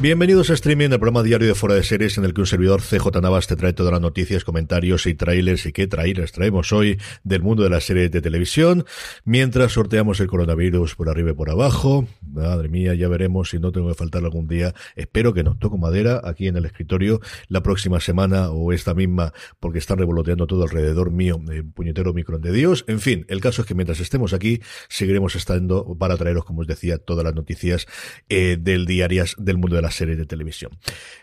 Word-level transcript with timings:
Bienvenidos 0.00 0.48
a 0.48 0.54
Streaming, 0.54 0.92
el 0.92 0.98
programa 0.98 1.22
diario 1.22 1.46
de 1.46 1.54
Fuera 1.54 1.74
de 1.74 1.82
Series 1.82 2.16
en 2.16 2.24
el 2.24 2.32
que 2.32 2.40
un 2.40 2.46
servidor 2.46 2.80
CJ 2.80 3.20
Navas 3.20 3.46
te 3.46 3.54
trae 3.54 3.74
todas 3.74 3.92
las 3.92 4.00
noticias, 4.00 4.44
comentarios 4.44 5.04
y 5.04 5.12
trailers 5.12 5.66
y 5.66 5.72
qué 5.72 5.86
trailers 5.86 6.32
traemos 6.32 6.72
hoy 6.72 6.98
del 7.22 7.42
mundo 7.42 7.64
de 7.64 7.68
las 7.68 7.84
series 7.84 8.10
de 8.10 8.22
televisión, 8.22 8.86
mientras 9.26 9.72
sorteamos 9.72 10.18
el 10.20 10.28
coronavirus 10.28 10.94
por 10.94 11.10
arriba 11.10 11.32
y 11.32 11.34
por 11.34 11.50
abajo. 11.50 12.08
Madre 12.22 12.70
mía, 12.70 12.94
ya 12.94 13.08
veremos 13.08 13.50
si 13.50 13.58
no 13.58 13.72
tengo 13.72 13.88
que 13.88 13.94
faltar 13.94 14.24
algún 14.24 14.48
día. 14.48 14.72
Espero 14.96 15.34
que 15.34 15.42
no. 15.42 15.58
Toco 15.58 15.76
madera 15.76 16.22
aquí 16.24 16.48
en 16.48 16.56
el 16.56 16.64
escritorio 16.64 17.20
la 17.48 17.62
próxima 17.62 18.00
semana 18.00 18.48
o 18.48 18.72
esta 18.72 18.94
misma 18.94 19.34
porque 19.58 19.80
están 19.80 19.98
revoloteando 19.98 20.46
todo 20.46 20.62
alrededor 20.62 21.10
mío, 21.10 21.38
puñetero 21.74 22.14
micro 22.14 22.38
de 22.38 22.52
Dios. 22.52 22.86
En 22.88 23.00
fin, 23.00 23.26
el 23.28 23.42
caso 23.42 23.60
es 23.60 23.68
que 23.68 23.74
mientras 23.74 24.00
estemos 24.00 24.32
aquí 24.32 24.62
seguiremos 24.88 25.36
estando 25.36 25.94
para 25.98 26.16
traeros, 26.16 26.46
como 26.46 26.62
os 26.62 26.66
decía, 26.66 26.96
todas 26.96 27.22
las 27.22 27.34
noticias 27.34 27.86
eh, 28.30 28.56
del 28.58 28.86
diarias 28.86 29.34
del 29.36 29.58
mundo 29.58 29.76
de 29.76 29.82
las 29.82 29.89
series 29.94 30.18
de 30.18 30.26
televisión. 30.26 30.72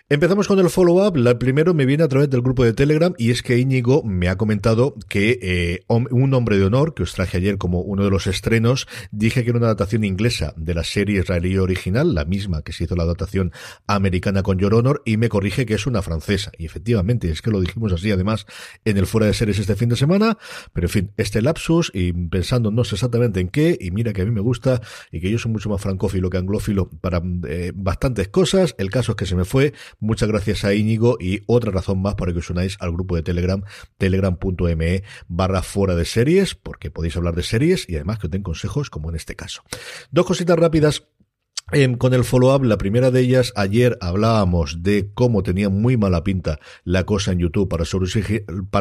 Empezamos 0.09 0.47
con 0.47 0.57
el 0.59 0.69
follow-up. 0.69 1.17
La 1.17 1.37
primero 1.37 1.73
me 1.73 1.85
viene 1.85 2.05
a 2.05 2.07
través 2.07 2.29
del 2.29 2.41
grupo 2.41 2.63
de 2.63 2.71
Telegram 2.71 3.13
y 3.17 3.31
es 3.31 3.43
que 3.43 3.57
Íñigo 3.57 4.03
me 4.03 4.29
ha 4.29 4.37
comentado 4.37 4.95
que 5.09 5.37
eh, 5.41 5.83
un 5.89 6.33
hombre 6.33 6.57
de 6.57 6.63
honor 6.63 6.93
que 6.93 7.03
os 7.03 7.11
traje 7.11 7.35
ayer 7.35 7.57
como 7.57 7.81
uno 7.81 8.05
de 8.05 8.09
los 8.09 8.25
estrenos, 8.25 8.87
dije 9.11 9.43
que 9.43 9.49
era 9.49 9.59
una 9.59 9.67
adaptación 9.67 10.05
inglesa 10.05 10.53
de 10.55 10.73
la 10.75 10.85
serie 10.85 11.19
israelí 11.19 11.57
original, 11.57 12.15
la 12.15 12.23
misma 12.23 12.61
que 12.61 12.71
se 12.71 12.85
hizo 12.85 12.95
la 12.95 13.03
adaptación 13.03 13.51
americana 13.85 14.43
con 14.43 14.57
Your 14.59 14.75
Honor, 14.75 15.01
y 15.03 15.17
me 15.17 15.27
corrige 15.27 15.65
que 15.65 15.73
es 15.73 15.85
una 15.85 16.01
francesa. 16.01 16.53
Y 16.57 16.65
efectivamente, 16.65 17.29
es 17.29 17.41
que 17.41 17.51
lo 17.51 17.59
dijimos 17.59 17.91
así 17.91 18.09
además 18.09 18.45
en 18.85 18.95
el 18.95 19.07
fuera 19.07 19.27
de 19.27 19.33
series 19.33 19.59
este 19.59 19.75
fin 19.75 19.89
de 19.89 19.97
semana, 19.97 20.37
pero 20.71 20.87
en 20.87 20.91
fin, 20.91 21.11
este 21.17 21.41
lapsus 21.41 21.91
y 21.93 22.13
pensando 22.13 22.71
no 22.71 22.85
sé 22.85 22.95
exactamente 22.95 23.41
en 23.41 23.49
qué, 23.49 23.77
y 23.77 23.91
mira 23.91 24.13
que 24.13 24.21
a 24.21 24.25
mí 24.25 24.31
me 24.31 24.39
gusta 24.39 24.79
y 25.11 25.19
que 25.19 25.29
yo 25.29 25.37
soy 25.37 25.51
mucho 25.51 25.67
más 25.67 25.81
francófilo 25.81 26.29
que 26.29 26.37
anglófilo 26.37 26.89
para 26.89 27.21
eh, 27.45 27.73
bastantes 27.75 28.29
cosas, 28.29 28.73
el 28.77 28.89
caso 28.89 29.11
es 29.11 29.15
que 29.17 29.25
se 29.25 29.35
me 29.35 29.43
fue, 29.43 29.73
Muchas 29.99 30.29
gracias 30.29 30.63
a 30.63 30.73
Íñigo 30.73 31.17
y 31.19 31.41
otra 31.47 31.71
razón 31.71 32.01
más 32.01 32.15
para 32.15 32.31
que 32.31 32.39
os 32.39 32.49
unáis 32.49 32.77
al 32.79 32.91
grupo 32.91 33.15
de 33.15 33.23
Telegram, 33.23 33.63
telegram.me 33.97 35.03
barra 35.27 35.63
fuera 35.63 35.95
de 35.95 36.05
series, 36.05 36.55
porque 36.55 36.91
podéis 36.91 37.17
hablar 37.17 37.35
de 37.35 37.43
series 37.43 37.89
y 37.89 37.95
además 37.95 38.19
que 38.19 38.27
os 38.27 38.31
den 38.31 38.43
consejos 38.43 38.89
como 38.89 39.09
en 39.09 39.15
este 39.15 39.35
caso. 39.35 39.63
Dos 40.11 40.25
cositas 40.25 40.57
rápidas 40.57 41.07
Em, 41.73 41.97
con 41.97 42.13
el 42.13 42.23
follow-up, 42.23 42.63
la 42.63 42.77
primera 42.77 43.11
de 43.11 43.19
ellas, 43.19 43.51
ayer 43.57 43.97
hablábamos 43.99 44.83
de 44.83 45.11
cómo 45.13 45.43
tenía 45.43 45.67
muy 45.67 45.97
mala 45.97 46.23
pinta 46.23 46.61
la 46.85 47.05
cosa 47.05 47.33
en 47.33 47.39
YouTube 47.39 47.67
para 47.67 47.83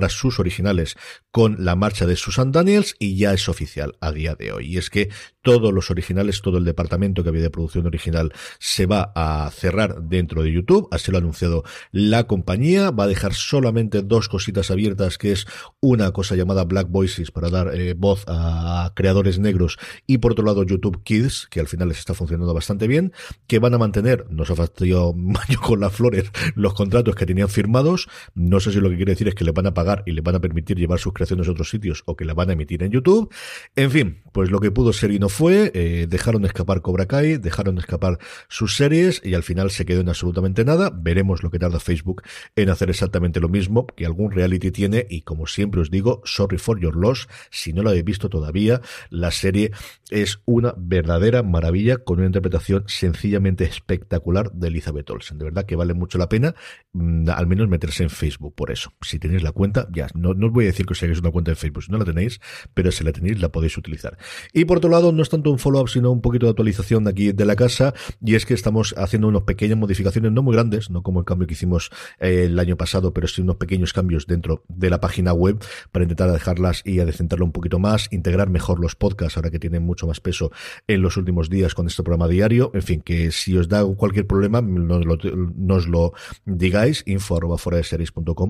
sus, 0.09 0.39
originales 0.39 0.95
con 1.33 1.65
la 1.65 1.75
marcha 1.75 2.07
de 2.07 2.15
Susan 2.15 2.53
Daniels 2.53 2.95
y 3.01 3.17
ya 3.17 3.33
es 3.33 3.49
oficial 3.49 3.97
a 4.01 4.13
día 4.13 4.37
de 4.37 4.53
hoy. 4.53 4.69
Y 4.69 4.79
es 4.79 4.89
que 4.89 5.11
todos 5.43 5.73
los 5.73 5.91
originales, 5.91 6.43
todo 6.43 6.59
el 6.59 6.65
departamento 6.65 7.25
que 7.25 7.31
había 7.31 7.43
de 7.43 7.51
producción 7.51 7.87
original 7.87 8.33
se 8.61 8.87
va 8.87 9.11
a 9.17 9.51
cerrar 9.51 10.03
dentro 10.03 10.45
de 10.45 10.53
YouTube, 10.53 10.87
así 10.93 11.11
lo 11.11 11.19
ha 11.19 11.21
anunciado 11.21 11.65
la 11.91 12.29
compañía, 12.29 12.93
va 12.93 13.05
a 13.05 13.09
dejar 13.09 13.35
solamente 13.35 14.03
dos 14.03 14.29
cositas 14.29 14.71
abiertas, 14.71 15.19
que 15.19 15.33
es 15.33 15.49
una 15.81 16.13
cosa 16.13 16.37
llamada 16.37 16.63
Black 16.63 16.89
Voices 16.89 17.33
para 17.33 17.51
dar 17.51 17.75
eh, 17.75 17.95
voz 17.95 18.23
a 18.29 18.93
creadores 18.95 19.41
negros 19.41 19.77
y 20.07 20.19
por 20.19 20.33
otro 20.33 20.45
lado 20.45 20.63
YouTube 20.63 21.03
Kids, 21.03 21.49
que 21.51 21.59
al 21.59 21.67
final 21.67 21.89
les 21.89 21.99
está 21.99 22.15
funcionando 22.15 22.55
bastante 22.55 22.76
bien, 22.77 23.13
que 23.47 23.59
van 23.59 23.75
a 23.75 23.79
mantener, 23.79 24.27
no 24.31 24.45
se 24.45 24.53
ha 24.53 24.57
fastidiado 24.57 25.13
Mayo 25.17 25.61
con 25.61 25.81
las 25.81 25.93
flores, 25.93 26.31
los 26.55 26.75
contratos 26.75 27.15
que 27.15 27.27
tenían 27.27 27.49
firmados. 27.49 28.09
No 28.35 28.61
sé 28.61 28.73
si 28.73 28.81
lo 28.81 28.91
que 28.91 28.97
quiere 28.97 29.13
decir 29.13 29.29
es 29.29 29.35
que 29.35 29.45
le 29.45 29.53
van 29.53 29.67
a 29.67 29.75
pagar 29.75 30.03
y 30.07 30.13
le 30.13 30.21
van 30.21 30.35
a 30.35 30.41
permitir 30.41 30.77
llevar 30.77 30.99
sus 30.99 31.13
creaciones 31.13 31.49
a 31.49 31.53
otros 31.53 31.71
sitios 31.71 32.03
o 32.05 32.17
que 32.17 32.25
la 32.25 32.35
van 32.35 32.51
a 32.51 32.53
emitir 32.53 32.83
en 32.83 32.91
YouTube. 32.91 33.33
En 33.75 33.91
fin, 33.91 34.23
pues 34.33 34.51
lo 34.51 34.61
que 34.61 34.71
pudo 34.71 34.93
ser 34.93 35.11
y 35.11 35.19
no 35.19 35.29
fue, 35.29 35.71
eh, 35.75 36.07
dejaron 36.09 36.45
escapar 36.45 36.83
Cobra 36.83 37.07
Kai, 37.07 37.39
dejaron 37.39 37.79
escapar 37.79 38.19
sus 38.49 38.77
series 38.77 39.23
y 39.25 39.35
al 39.35 39.43
final 39.43 39.71
se 39.71 39.87
quedó 39.87 40.01
en 40.03 40.09
absolutamente 40.09 40.65
nada. 40.65 40.91
Veremos 40.95 41.43
lo 41.43 41.51
que 41.51 41.59
tarda 41.59 41.81
Facebook 41.81 42.23
en 42.55 42.69
hacer 42.69 42.91
exactamente 42.91 43.41
lo 43.41 43.49
mismo 43.49 43.87
que 43.87 44.07
algún 44.07 44.33
reality 44.33 44.71
tiene 44.71 45.07
y 45.09 45.23
como 45.23 45.47
siempre 45.47 45.81
os 45.81 45.91
digo, 45.91 46.23
sorry 46.25 46.59
for 46.59 46.81
your 46.81 46.97
loss, 46.97 47.29
si 47.51 47.73
no 47.73 47.83
lo 47.83 47.91
habéis 47.91 48.05
visto 48.05 48.29
todavía, 48.29 48.81
la 49.11 49.31
serie 49.31 49.73
es 50.11 50.41
una 50.45 50.75
verdadera 50.77 51.43
maravilla 51.43 51.99
con 51.99 52.19
una 52.19 52.27
interpretación 52.27 52.66
sencillamente 52.87 53.65
espectacular 53.65 54.53
de 54.53 54.69
Elizabeth 54.69 55.09
Olsen. 55.11 55.39
De 55.39 55.45
verdad 55.45 55.65
que 55.65 55.77
vale 55.77 55.95
mucho 55.95 56.19
la 56.19 56.29
pena, 56.29 56.55
mm, 56.93 57.29
al 57.31 57.47
menos 57.47 57.69
meterse 57.69 58.03
en 58.03 58.11
Facebook 58.11 58.55
por 58.55 58.71
eso. 58.71 58.93
Si 59.03 59.19
tenéis 59.19 59.43
la 59.43 59.53
cuenta, 59.53 59.89
ya, 59.93 60.09
no, 60.15 60.35
no 60.35 60.47
os 60.47 60.53
voy 60.53 60.65
a 60.65 60.69
decir 60.69 60.87
que 60.87 60.93
os 60.93 61.03
hagáis 61.03 61.21
una 61.21 61.31
cuenta 61.31 61.51
en 61.51 61.57
Facebook, 61.57 61.85
si 61.85 61.93
no 61.93 61.99
la 61.99 62.05
tenéis, 62.05 62.41
pero 62.75 62.91
si 62.91 63.05
la 63.05 63.13
tenéis, 63.13 63.41
la 63.41 63.51
podéis 63.51 63.77
utilizar. 63.77 64.19
Y 64.53 64.65
por 64.65 64.79
otro 64.79 64.91
lado, 64.91 65.13
no 65.13 65.23
es 65.23 65.29
tanto 65.29 65.51
un 65.51 65.59
follow-up, 65.59 65.89
sino 65.89 66.11
un 66.11 66.21
poquito 66.21 66.47
de 66.47 66.51
actualización 66.51 67.05
de 67.05 67.11
aquí 67.11 67.33
de 67.33 67.45
la 67.45 67.57
casa, 67.57 67.95
y 68.21 68.35
es 68.35 68.47
que 68.47 68.55
estamos 68.55 68.95
haciendo 68.97 69.29
unas 69.29 69.43
pequeñas 69.43 69.79
modificaciones, 69.79 70.33
no 70.33 70.43
muy 70.43 70.55
grandes, 70.55 70.91
no 70.91 71.03
como 71.03 71.21
el 71.21 71.27
cambio 71.27 71.47
que 71.47 71.55
hicimos 71.55 71.91
eh, 72.19 72.45
el 72.45 72.59
año 72.59 72.77
pasado, 72.77 73.13
pero 73.13 73.29
sí 73.29 73.43
unos 73.43 73.57
pequeños 73.57 73.93
cambios 73.93 74.27
dentro 74.27 74.65
de 74.69 74.91
la 74.91 75.01
página 75.01 75.33
web 75.33 75.63
para 75.93 76.05
intentar 76.05 76.31
dejarlas 76.31 76.83
y 76.85 77.01
adecentarlo 77.01 77.45
un 77.45 77.53
poquito 77.53 77.79
más, 77.79 78.09
integrar 78.11 78.51
mejor 78.51 78.81
los 78.81 78.97
podcasts, 78.97 79.37
ahora 79.37 79.51
que 79.51 79.59
tienen 79.59 79.83
mucho 79.83 80.07
más 80.07 80.21
peso 80.21 80.51
en 80.87 81.03
los 81.03 81.17
últimos 81.17 81.51
días 81.51 81.75
con 81.75 81.87
este 81.87 82.03
programa 82.03 82.29
diario 82.29 82.56
en 82.75 82.83
fin, 82.83 83.01
que 83.01 83.31
si 83.31 83.57
os 83.57 83.69
da 83.69 83.85
cualquier 83.85 84.27
problema, 84.27 84.61
nos 84.61 85.05
lo, 85.05 85.17
lo 85.17 86.13
digáis, 86.45 87.03
info 87.07 87.37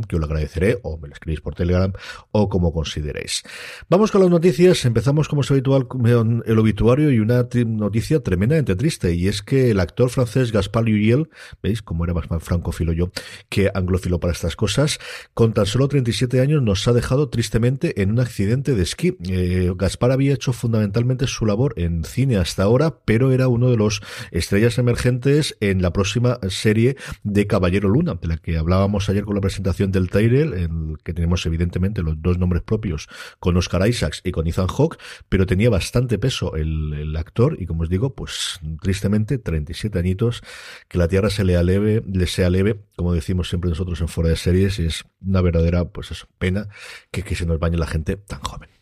que 0.09 0.17
os 0.17 0.21
lo 0.21 0.27
agradeceré, 0.27 0.79
o 0.83 0.99
me 0.99 1.09
lo 1.09 1.15
escribís 1.15 1.41
por 1.41 1.55
Telegram, 1.55 1.93
o 2.33 2.49
como 2.49 2.73
consideréis. 2.73 3.43
Vamos 3.89 4.11
con 4.11 4.21
las 4.21 4.31
noticias, 4.31 4.85
empezamos 4.85 5.29
como 5.29 5.43
es 5.43 5.51
habitual 5.51 5.89
con 5.89 6.43
el 6.47 6.59
obituario 6.59 7.11
y 7.11 7.19
una 7.19 7.47
noticia 7.67 8.21
tremendamente 8.21 8.77
triste, 8.77 9.15
y 9.15 9.29
es 9.29 9.43
que 9.43 9.71
el 9.71 9.81
actor 9.81 10.11
francés 10.11 10.53
Gaspar 10.53 10.85
Luyel, 10.85 11.29
veis 11.63 11.83
como 11.83 12.05
era 12.05 12.15
más 12.15 12.27
francófilo 12.43 12.93
yo 12.93 13.11
que 13.49 13.71
anglófilo 13.75 14.21
para 14.21 14.33
estas 14.33 14.57
cosas, 14.57 14.99
con 15.35 15.53
tan 15.53 15.67
solo 15.67 15.89
37 15.89 16.41
años 16.41 16.63
nos 16.63 16.87
ha 16.89 16.93
dejado 16.93 17.29
tristemente 17.29 18.03
en 18.03 18.11
un 18.11 18.21
accidente 18.21 18.75
de 18.75 18.83
esquí. 18.83 19.17
Eh, 19.29 19.73
Gaspar 19.77 20.13
había 20.13 20.35
hecho 20.35 20.53
fundamentalmente 20.53 21.27
su 21.27 21.47
labor 21.47 21.75
en 21.77 22.05
cine 22.05 22.37
hasta 22.37 22.63
ahora, 22.63 22.99
pero 23.05 23.33
era 23.33 23.49
uno 23.49 23.71
de 23.71 23.77
los 23.77 23.86
estrellas 24.31 24.79
emergentes 24.79 25.57
en 25.61 25.83
la 25.83 25.93
próxima 25.93 26.39
serie 26.49 26.97
de 27.23 27.47
Caballero 27.47 27.89
Luna, 27.89 28.15
de 28.15 28.29
la 28.29 28.37
que 28.37 28.59
hablábamos 28.59 29.09
ayer 29.09 29.25
con 29.25 29.35
la 29.35 29.41
presentación 29.41 29.93
del 29.93 30.11
trailer, 30.11 30.55
en 30.55 30.97
que 31.05 31.13
tenemos 31.13 31.45
evidentemente 31.47 32.03
los 32.03 32.21
dos 32.21 32.39
nombres 32.39 32.63
propios 32.63 33.09
con 33.39 33.57
Oscar 33.57 33.87
Isaacs 33.87 34.21
y 34.25 34.33
con 34.33 34.47
Ethan 34.47 34.69
Hawke, 34.69 34.99
pero 35.29 35.47
tenía 35.47 35.71
bastante 35.71 36.19
peso 36.19 36.57
el, 36.57 36.93
el 36.95 37.17
actor 37.17 37.57
y 37.59 37.67
como 37.67 37.83
os 37.83 37.89
digo, 37.89 38.15
pues 38.15 38.61
tristemente 38.81 39.39
37 39.39 39.99
añitos, 39.99 40.43
que 40.89 40.99
la 40.99 41.09
tierra 41.09 41.31
se 41.31 41.45
le 41.45 41.57
aleve, 41.57 42.03
le 42.07 42.27
sea 42.27 42.51
leve, 42.51 42.81
como 42.97 43.13
decimos 43.13 43.49
siempre 43.49 43.71
nosotros 43.71 44.01
en 44.01 44.09
fuera 44.09 44.31
de 44.31 44.37
series, 44.37 44.79
y 44.79 44.87
es 44.87 45.05
una 45.21 45.41
verdadera, 45.41 45.85
pues 45.87 46.11
eso, 46.11 46.27
pena 46.39 46.69
que, 47.11 47.23
que 47.23 47.35
se 47.35 47.47
nos 47.47 47.59
bañe 47.59 47.77
la 47.77 47.87
gente 47.87 48.17
tan 48.17 48.41
joven. 48.41 48.76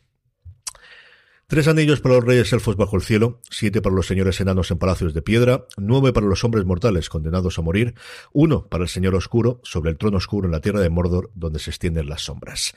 Tres 1.47 1.69
anillos 1.69 2.01
para 2.01 2.15
los 2.15 2.25
reyes 2.25 2.53
elfos 2.55 2.77
bajo 2.77 2.97
el 2.97 3.03
cielo, 3.03 3.41
siete 3.51 3.83
para 3.83 3.95
los 3.95 4.07
señores 4.07 4.41
enanos 4.41 4.71
en 4.71 4.79
palacios 4.79 5.13
de 5.13 5.21
piedra, 5.21 5.67
nueve 5.77 6.13
para 6.13 6.27
los 6.27 6.43
hombres 6.43 6.65
mortales 6.65 7.11
condenados 7.11 7.59
a 7.59 7.63
morir, 7.63 7.95
uno 8.33 8.67
para 8.67 8.85
el 8.85 8.89
señor 8.89 9.15
oscuro 9.15 9.61
sobre 9.63 9.91
el 9.91 9.99
trono 9.99 10.17
oscuro 10.17 10.47
en 10.47 10.53
la 10.53 10.61
tierra 10.61 10.81
de 10.81 10.89
Mordor 10.89 11.31
donde 11.35 11.59
se 11.59 11.71
extienden 11.71 12.09
las 12.09 12.23
sombras. 12.23 12.75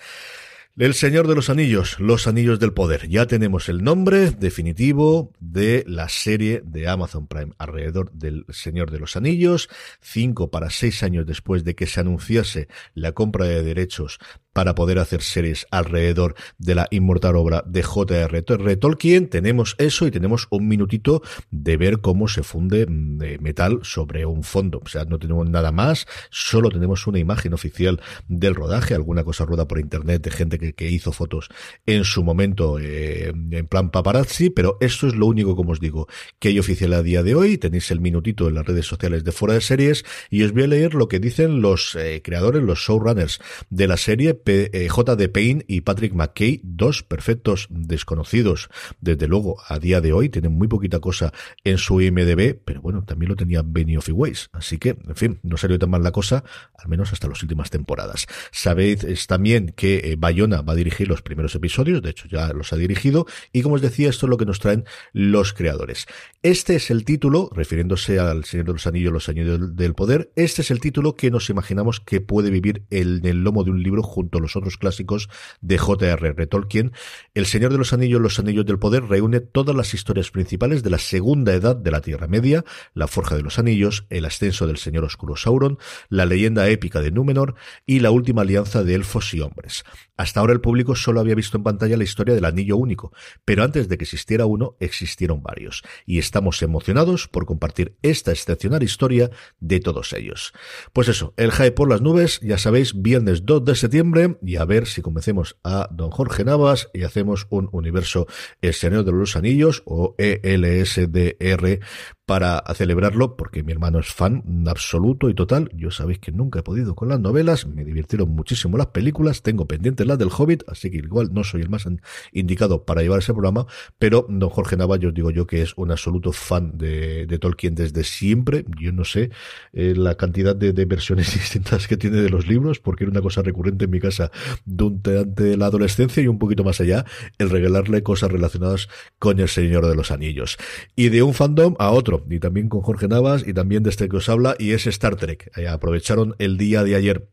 El 0.78 0.94
Señor 0.94 1.28
de 1.28 1.34
los 1.34 1.50
Anillos, 1.50 2.00
Los 2.00 2.28
Anillos 2.28 2.60
del 2.60 2.72
Poder. 2.72 3.10
Ya 3.10 3.26
tenemos 3.26 3.68
el 3.68 3.84
nombre 3.84 4.30
definitivo 4.30 5.34
de 5.40 5.84
la 5.88 6.08
serie 6.08 6.62
de 6.64 6.88
Amazon 6.88 7.26
Prime 7.26 7.54
alrededor 7.58 8.12
del 8.12 8.46
Señor 8.50 8.92
de 8.92 9.00
los 9.00 9.16
Anillos. 9.16 9.70
Cinco 10.02 10.52
para 10.52 10.70
seis 10.70 11.02
años 11.02 11.26
después 11.26 11.64
de 11.64 11.74
que 11.74 11.88
se 11.88 12.00
anunciase 12.00 12.68
la 12.94 13.14
compra 13.14 13.46
de 13.46 13.64
derechos 13.64 14.20
para 14.58 14.74
poder 14.74 14.98
hacer 14.98 15.22
series 15.22 15.68
alrededor 15.70 16.34
de 16.58 16.74
la 16.74 16.88
inmortal 16.90 17.36
obra 17.36 17.64
de 17.68 17.84
J.R.R. 17.84 18.78
Tolkien. 18.78 19.30
Tenemos 19.30 19.76
eso 19.78 20.08
y 20.08 20.12
tenemos 20.12 20.48
un 20.50 20.68
minutito 20.68 21.22
de 21.52 21.78
ver 21.78 22.02
cómo 22.02 22.28
se 22.28 22.42
funde 22.42 22.88
mm, 22.88 23.40
metal 23.40 23.82
sobre 23.84 24.26
un 24.26 24.42
fondo. 24.42 24.82
O 24.84 24.88
sea, 24.88 25.06
no 25.06 25.20
tenemos 25.20 25.48
nada 25.48 25.72
más, 25.72 26.08
solo 26.32 26.72
tenemos 26.72 27.06
una 27.06 27.20
imagen 27.20 27.54
oficial 27.54 28.02
del 28.28 28.56
rodaje, 28.56 28.96
alguna 28.96 29.24
cosa 29.24 29.46
rueda 29.46 29.68
por 29.68 29.78
internet 29.78 30.24
de 30.24 30.32
gente 30.32 30.58
que, 30.58 30.67
hizo 30.80 31.12
fotos 31.12 31.50
en 31.86 32.04
su 32.04 32.24
momento 32.24 32.80
eh, 32.80 33.34
en 33.52 33.68
plan 33.68 33.92
paparazzi, 33.92 34.50
pero 34.50 34.78
esto 34.82 35.08
es 35.08 35.16
lo 35.16 35.26
único, 35.26 35.56
como 35.56 35.72
os 35.72 35.80
digo, 35.80 36.08
que 36.40 36.50
hay 36.50 36.60
oficial 36.60 36.94
a 36.94 37.04
día 37.04 37.24
de 37.24 37.36
hoy. 37.36 37.58
Tenéis 37.58 37.92
el 37.92 38.00
minutito 38.00 38.48
en 38.48 38.56
las 38.56 38.66
redes 38.66 38.86
sociales 38.86 39.24
de 39.24 39.32
fuera 39.32 39.54
de 39.54 39.62
series 39.62 40.06
y 40.30 40.44
os 40.44 40.54
voy 40.54 40.64
a 40.64 40.68
leer 40.68 40.94
lo 40.94 41.08
que 41.08 41.20
dicen 41.20 41.62
los 41.62 41.96
eh, 41.96 42.22
creadores, 42.24 42.64
los 42.64 42.80
showrunners 42.80 43.40
de 43.70 43.88
la 43.88 43.98
serie 43.98 44.40
eh, 44.46 44.88
J.D. 44.90 45.30
Payne 45.30 45.66
y 45.68 45.82
Patrick 45.82 46.14
McKay, 46.14 46.62
dos 46.64 47.04
perfectos 47.04 47.68
desconocidos, 47.70 48.70
desde 49.02 49.28
luego, 49.28 49.58
a 49.68 49.80
día 49.80 50.02
de 50.02 50.14
hoy, 50.14 50.30
tienen 50.30 50.54
muy 50.54 50.68
poquita 50.68 51.00
cosa 51.00 51.34
en 51.64 51.78
su 51.78 52.02
IMDB, 52.02 52.60
pero 52.64 52.82
bueno, 52.82 53.04
también 53.04 53.30
lo 53.30 53.36
tenía 53.36 53.62
Benny 53.66 53.98
of 53.98 54.10
Ways, 54.10 54.50
así 54.54 54.78
que, 54.78 54.90
en 54.90 55.16
fin, 55.16 55.40
no 55.44 55.58
salió 55.58 55.78
tan 55.80 55.90
mal 55.90 56.04
la 56.04 56.12
cosa, 56.12 56.44
al 56.78 56.90
menos 56.90 57.14
hasta 57.14 57.28
las 57.28 57.42
últimas 57.42 57.70
temporadas. 57.70 58.28
Sabéis 58.52 59.28
también 59.28 59.74
que 59.76 60.12
eh, 60.12 60.16
Va 60.62 60.74
a 60.74 60.76
dirigir 60.76 61.08
los 61.08 61.22
primeros 61.22 61.56
episodios, 61.56 62.02
de 62.02 62.10
hecho 62.10 62.28
ya 62.28 62.54
los 62.54 62.74
ha 62.74 62.78
dirigido, 62.78 63.26
y 63.52 63.62
como 63.62 63.76
os 63.76 63.82
decía, 63.82 64.10
esto 64.10 64.26
es 64.26 64.30
lo 64.30 64.38
que 64.38 64.46
nos 64.46 64.60
traen 64.60 64.86
los 65.14 65.54
creadores. 65.54 66.06
Este 66.44 66.76
es 66.76 66.92
el 66.92 67.06
título, 67.06 67.50
refiriéndose 67.54 68.20
al 68.20 68.46
Señor 68.46 68.68
de 68.68 68.74
los 68.74 68.88
Anillos, 68.88 69.14
los 69.14 69.30
Anillos 69.30 69.76
del 69.76 69.94
Poder, 69.94 70.32
este 70.36 70.62
es 70.62 70.72
el 70.72 70.80
título 70.80 71.16
que 71.16 71.32
nos 71.32 71.50
imaginamos 71.50 72.00
que 72.00 72.22
puede 72.22 72.50
vivir 72.50 72.86
en 72.90 73.26
el 73.26 73.44
lomo 73.44 73.64
de 73.64 73.72
un 73.72 73.84
libro 73.84 74.04
junto 74.04 74.40
los 74.40 74.56
otros 74.56 74.78
clásicos 74.78 75.30
de 75.62 75.78
J.R.R. 75.78 76.48
Tolkien. 76.48 76.92
El 77.34 77.46
Señor 77.46 77.72
de 77.72 77.78
los 77.78 77.94
Anillos, 77.94 78.22
los 78.22 78.40
Anillos 78.40 78.66
del 78.66 78.80
Poder 78.80 79.04
reúne 79.04 79.40
todas 79.40 79.76
las 79.76 79.94
historias 79.94 80.32
principales 80.32 80.84
de 80.84 80.90
la 80.90 80.98
segunda 80.98 81.54
edad 81.54 81.76
de 81.76 81.92
la 81.92 82.02
Tierra 82.02 82.28
Media, 82.28 82.64
la 82.94 83.08
Forja 83.08 83.36
de 83.36 83.44
los 83.44 83.60
Anillos, 83.60 84.06
el 84.10 84.26
ascenso 84.26 84.68
del 84.68 84.78
Señor 84.78 85.04
Oscuro 85.04 85.36
Sauron, 85.36 85.78
la 86.10 86.26
leyenda 86.26 86.68
épica 86.70 87.02
de 87.02 87.12
Númenor 87.12 87.56
y 87.86 88.00
la 88.00 88.12
última 88.12 88.42
alianza 88.42 88.84
de 88.84 88.96
elfos 88.96 89.34
y 89.34 89.42
hombres. 89.42 89.84
Hasta 90.16 90.37
ahora 90.40 90.54
el 90.54 90.62
público 90.62 90.96
solo 90.96 91.20
había 91.20 91.36
visto 91.36 91.58
en 91.58 91.64
pantalla 91.64 91.98
la 91.98 92.04
historia 92.04 92.36
del 92.36 92.46
Anillo 92.46 92.78
Único, 92.78 93.12
pero 93.46 93.64
antes 93.64 93.88
de 93.88 93.98
que 93.98 94.06
existiera 94.06 94.46
uno, 94.46 94.76
existieron 94.80 95.44
varios, 95.44 95.84
y 96.06 96.20
estamos 96.20 96.62
emocionados 96.62 97.28
por 97.28 97.46
compartir 97.46 97.98
esta 98.02 98.32
excepcional 98.32 98.84
historia 98.84 99.30
de 99.60 99.80
todos 99.80 100.14
ellos. 100.14 100.54
Pues 100.94 101.08
eso, 101.08 101.34
el 101.38 101.52
hype 101.52 101.72
por 101.72 101.90
las 101.90 102.02
nubes, 102.02 102.40
ya 102.42 102.58
sabéis, 102.58 103.02
viernes 103.02 103.46
2 103.46 103.66
de 103.66 103.76
septiembre, 103.76 104.38
y 104.42 104.56
a 104.56 104.66
ver 104.66 104.88
si 104.88 105.02
convencemos 105.02 105.58
a 105.64 105.88
don 105.92 106.12
Jorge 106.12 106.44
Navas 106.44 106.90
y 106.94 107.04
hacemos 107.04 107.48
un 107.50 107.70
universo 107.72 108.28
El 108.62 108.74
de 109.04 109.12
los 109.12 109.36
Anillos 109.36 109.84
o 109.86 110.16
ELSDR 110.18 111.80
para 112.26 112.62
celebrarlo, 112.76 113.38
porque 113.38 113.64
mi 113.64 113.72
hermano 113.72 114.00
es 114.00 114.08
fan 114.08 114.44
absoluto 114.68 115.30
y 115.30 115.34
total. 115.34 115.70
Yo 115.74 115.92
sabéis 115.92 116.20
que 116.20 116.34
nunca 116.34 116.60
he 116.60 116.64
podido 116.64 116.94
con 116.94 117.08
las 117.08 117.20
novelas, 117.20 117.66
me 117.66 117.86
divirtieron 117.86 118.30
muchísimo 118.30 118.78
las 118.78 118.88
películas, 118.88 119.42
tengo 119.44 119.66
pendientes 119.66 120.06
las 120.06 120.18
del 120.28 120.36
Hobbit, 120.38 120.64
así 120.68 120.92
que 120.92 120.98
igual 120.98 121.30
no 121.34 121.44
soy 121.44 121.62
el 121.62 121.70
más 121.70 121.88
indicado 122.32 122.86
para 122.86 123.02
llevar 123.02 123.20
ese 123.20 123.34
programa, 123.34 123.68
pero 124.00 124.26
don 124.30 124.50
Jorge 124.50 124.78
Nava, 124.78 124.98
yo 124.98 125.12
digo 125.12 125.32
yo 125.32 125.48
que 125.48 125.62
es 125.62 125.74
un 125.78 125.92
absoluto 125.92 126.32
fan 126.32 126.78
de, 126.78 127.38
Tolkien 127.40 127.76
desde 127.76 128.04
siempre. 128.04 128.66
Yo 128.80 128.92
no 128.92 129.06
sé 129.06 129.30
eh, 129.74 129.94
la 129.96 130.16
cantidad 130.16 130.56
de, 130.56 130.72
versiones 130.86 131.34
distintas 131.40 131.88
que 131.88 131.98
tiene 131.98 132.18
de 132.18 132.30
los 132.30 132.48
libros, 132.48 132.80
porque 132.80 133.04
era 133.04 133.12
una 133.12 133.22
cosa 133.22 133.42
recurrente 133.42 133.86
en 133.86 133.92
mi 133.92 134.00
casa 134.00 134.32
durante 134.66 135.58
la 135.58 135.68
adolescencia 135.68 136.22
y 136.24 136.28
un 136.28 136.40
poquito 136.40 136.64
más 136.64 136.82
allá, 136.82 137.06
el 137.38 137.50
regalarle 137.50 138.04
cosas 138.04 138.32
relacionadas 138.32 138.88
con 139.20 139.40
el 139.40 139.48
Señor 139.48 139.86
de 139.86 139.96
los 139.96 140.12
Anillos. 140.12 140.58
Y 140.96 141.10
de 141.10 141.24
un 141.24 141.34
fandom 141.34 141.76
a 141.80 141.92
otro 141.92 142.26
y 142.30 142.40
también 142.40 142.70
con 142.70 142.82
Jorge 142.82 143.08
Navas 143.08 143.46
y 143.48 143.54
también 143.54 143.84
de 143.84 143.90
este 143.90 144.10
que 144.10 144.18
os 144.18 144.30
habla, 144.30 144.56
y 144.58 144.72
es 144.72 144.88
Star 144.88 145.16
Trek. 145.16 145.52
Eh, 145.58 145.68
aprovecharon 145.68 146.36
el 146.40 146.58
día 146.58 146.84
de 146.84 146.96
ayer 146.96 147.30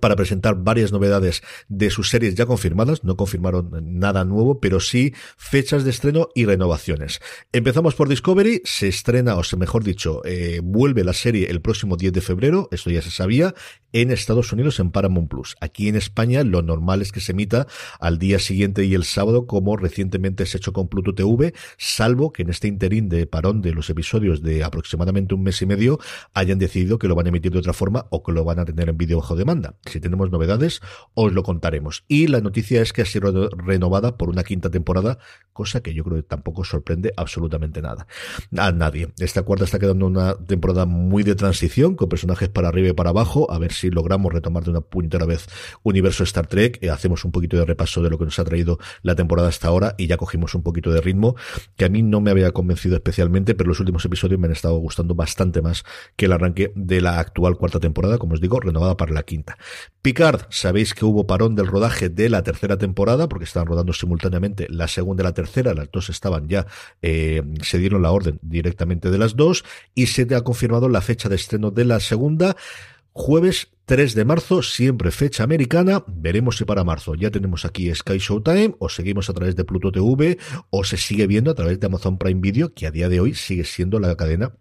para 0.00 0.16
presentar 0.16 0.56
varias 0.56 0.92
novedades 0.92 1.42
de 1.68 1.90
sus 1.90 2.10
series 2.10 2.34
ya 2.34 2.46
confirmadas, 2.46 3.04
no 3.04 3.16
confirmaron 3.16 3.70
nada 3.98 4.24
nuevo, 4.24 4.60
pero 4.60 4.80
sí 4.80 5.14
fechas 5.36 5.84
de 5.84 5.90
estreno 5.90 6.28
y 6.34 6.44
renovaciones. 6.44 7.20
Empezamos 7.52 7.94
por 7.94 8.08
Discovery, 8.08 8.62
se 8.64 8.88
estrena, 8.88 9.36
o 9.36 9.42
mejor 9.56 9.84
dicho, 9.84 10.22
eh, 10.24 10.60
vuelve 10.62 11.04
la 11.04 11.12
serie 11.12 11.50
el 11.50 11.60
próximo 11.60 11.96
10 11.96 12.12
de 12.12 12.20
febrero, 12.20 12.68
esto 12.70 12.90
ya 12.90 13.02
se 13.02 13.10
sabía, 13.10 13.54
en 13.92 14.10
Estados 14.10 14.52
Unidos 14.52 14.80
en 14.80 14.90
Paramount 14.90 15.30
Plus. 15.30 15.56
Aquí 15.60 15.88
en 15.88 15.94
España 15.94 16.42
lo 16.42 16.62
normal 16.62 17.00
es 17.00 17.12
que 17.12 17.20
se 17.20 17.32
emita 17.32 17.68
al 18.00 18.18
día 18.18 18.40
siguiente 18.40 18.84
y 18.84 18.94
el 18.94 19.04
sábado, 19.04 19.46
como 19.46 19.76
recientemente 19.76 20.46
se 20.46 20.56
ha 20.56 20.58
hecho 20.58 20.72
con 20.72 20.88
Pluto 20.88 21.14
TV, 21.14 21.54
salvo 21.78 22.32
que 22.32 22.42
en 22.42 22.50
este 22.50 22.66
interín 22.66 23.08
de 23.08 23.26
parón 23.26 23.62
de 23.62 23.72
los 23.72 23.88
episodios 23.90 24.42
de 24.42 24.64
aproximadamente 24.64 25.34
un 25.34 25.44
mes 25.44 25.62
y 25.62 25.66
medio 25.66 26.00
hayan 26.34 26.58
decidido 26.58 26.98
que 26.98 27.06
lo 27.06 27.14
van 27.14 27.26
a 27.26 27.28
emitir 27.28 27.52
de 27.52 27.60
otra 27.60 27.72
forma 27.72 28.06
o 28.10 28.22
que 28.22 28.32
lo 28.32 28.44
van 28.44 28.58
a 28.58 28.64
tener 28.64 28.88
en 28.88 28.96
vídeo 28.96 29.18
bajo 29.18 29.36
demanda. 29.36 29.76
Si 29.86 30.00
tenemos 30.00 30.30
novedades, 30.30 30.80
os 31.14 31.32
lo 31.32 31.42
contaremos. 31.42 32.04
Y 32.08 32.26
la 32.26 32.40
noticia 32.40 32.82
es 32.82 32.92
que 32.92 33.02
ha 33.02 33.06
sido 33.06 33.48
renovada 33.50 34.16
por 34.16 34.28
una 34.28 34.44
quinta 34.44 34.70
temporada, 34.70 35.18
cosa 35.52 35.82
que 35.82 35.94
yo 35.94 36.04
creo 36.04 36.16
que 36.16 36.22
tampoco 36.22 36.64
sorprende 36.64 37.12
absolutamente 37.16 37.82
nada 37.82 38.06
a 38.56 38.72
nadie. 38.72 39.12
Esta 39.18 39.42
cuarta 39.42 39.64
está 39.64 39.78
quedando 39.78 40.06
una 40.06 40.34
temporada 40.34 40.86
muy 40.86 41.22
de 41.22 41.34
transición, 41.34 41.96
con 41.96 42.08
personajes 42.08 42.48
para 42.48 42.68
arriba 42.68 42.88
y 42.88 42.92
para 42.92 43.10
abajo, 43.10 43.50
a 43.50 43.58
ver 43.58 43.72
si 43.72 43.90
logramos 43.90 44.32
retomar 44.32 44.64
de 44.64 44.70
una 44.70 44.80
puñetera 44.80 45.26
vez 45.26 45.46
universo 45.82 46.24
Star 46.24 46.46
Trek. 46.46 46.78
Eh, 46.82 46.90
hacemos 46.90 47.24
un 47.24 47.32
poquito 47.32 47.56
de 47.56 47.64
repaso 47.64 48.02
de 48.02 48.10
lo 48.10 48.18
que 48.18 48.24
nos 48.24 48.38
ha 48.38 48.44
traído 48.44 48.78
la 49.02 49.14
temporada 49.14 49.48
hasta 49.48 49.68
ahora 49.68 49.94
y 49.98 50.06
ya 50.06 50.16
cogimos 50.16 50.54
un 50.54 50.62
poquito 50.62 50.90
de 50.92 51.00
ritmo, 51.00 51.36
que 51.76 51.84
a 51.84 51.88
mí 51.88 52.02
no 52.02 52.20
me 52.20 52.30
había 52.30 52.50
convencido 52.52 52.96
especialmente, 52.96 53.54
pero 53.54 53.68
los 53.68 53.80
últimos 53.80 54.04
episodios 54.04 54.40
me 54.40 54.46
han 54.46 54.52
estado 54.52 54.76
gustando 54.78 55.14
bastante 55.14 55.62
más 55.62 55.84
que 56.16 56.26
el 56.26 56.32
arranque 56.32 56.72
de 56.74 57.00
la 57.00 57.18
actual 57.18 57.56
cuarta 57.56 57.80
temporada, 57.80 58.18
como 58.18 58.34
os 58.34 58.40
digo, 58.40 58.60
renovada 58.60 58.96
para 58.96 59.12
la 59.12 59.22
quinta. 59.22 59.56
Picard, 60.02 60.42
sabéis 60.50 60.94
que 60.94 61.04
hubo 61.04 61.26
parón 61.26 61.54
del 61.54 61.66
rodaje 61.66 62.08
de 62.08 62.28
la 62.28 62.42
tercera 62.42 62.76
temporada, 62.76 63.28
porque 63.28 63.44
estaban 63.44 63.66
rodando 63.66 63.92
simultáneamente 63.92 64.66
la 64.68 64.88
segunda 64.88 65.22
y 65.22 65.24
la 65.24 65.34
tercera, 65.34 65.74
las 65.74 65.90
dos 65.90 66.10
estaban 66.10 66.48
ya, 66.48 66.66
eh, 67.02 67.42
se 67.62 67.78
dieron 67.78 68.02
la 68.02 68.12
orden 68.12 68.38
directamente 68.42 69.10
de 69.10 69.18
las 69.18 69.36
dos, 69.36 69.64
y 69.94 70.06
se 70.06 70.26
ha 70.34 70.40
confirmado 70.42 70.88
la 70.88 71.00
fecha 71.00 71.28
de 71.28 71.36
estreno 71.36 71.70
de 71.70 71.84
la 71.84 72.00
segunda, 72.00 72.56
jueves 73.12 73.68
3 73.86 74.14
de 74.14 74.24
marzo, 74.24 74.62
siempre 74.62 75.10
fecha 75.10 75.44
americana. 75.44 76.04
Veremos 76.06 76.56
si 76.56 76.64
para 76.64 76.84
marzo 76.84 77.14
ya 77.14 77.30
tenemos 77.30 77.64
aquí 77.64 77.94
Sky 77.94 78.18
Showtime, 78.18 78.74
o 78.78 78.88
seguimos 78.88 79.28
a 79.30 79.34
través 79.34 79.56
de 79.56 79.64
Pluto 79.64 79.92
TV, 79.92 80.38
o 80.70 80.84
se 80.84 80.96
sigue 80.96 81.26
viendo 81.26 81.50
a 81.50 81.54
través 81.54 81.78
de 81.80 81.86
Amazon 81.86 82.18
Prime 82.18 82.40
Video, 82.40 82.72
que 82.72 82.86
a 82.86 82.90
día 82.90 83.08
de 83.08 83.20
hoy 83.20 83.34
sigue 83.34 83.64
siendo 83.64 84.00
la 84.00 84.14
cadena 84.16 84.54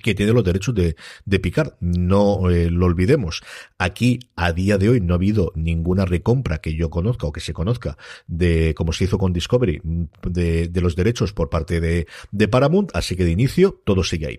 que 0.00 0.14
tiene 0.14 0.32
los 0.32 0.44
derechos 0.44 0.74
de, 0.74 0.96
de 1.24 1.38
picar. 1.38 1.76
No 1.80 2.48
eh, 2.50 2.70
lo 2.70 2.86
olvidemos. 2.86 3.42
Aquí, 3.78 4.20
a 4.36 4.52
día 4.52 4.78
de 4.78 4.88
hoy, 4.88 5.00
no 5.00 5.14
ha 5.14 5.16
habido 5.16 5.52
ninguna 5.54 6.04
recompra 6.04 6.58
que 6.58 6.74
yo 6.74 6.88
conozca 6.88 7.26
o 7.26 7.32
que 7.32 7.40
se 7.40 7.52
conozca 7.52 7.98
de, 8.26 8.74
como 8.74 8.92
se 8.92 9.04
hizo 9.04 9.18
con 9.18 9.32
Discovery, 9.32 9.82
de, 10.22 10.68
de 10.68 10.80
los 10.80 10.96
derechos 10.96 11.32
por 11.32 11.50
parte 11.50 11.80
de, 11.80 12.06
de 12.30 12.48
Paramount. 12.48 12.90
Así 12.94 13.16
que 13.16 13.24
de 13.24 13.32
inicio, 13.32 13.82
todo 13.84 14.02
sigue 14.02 14.26
ahí. 14.26 14.38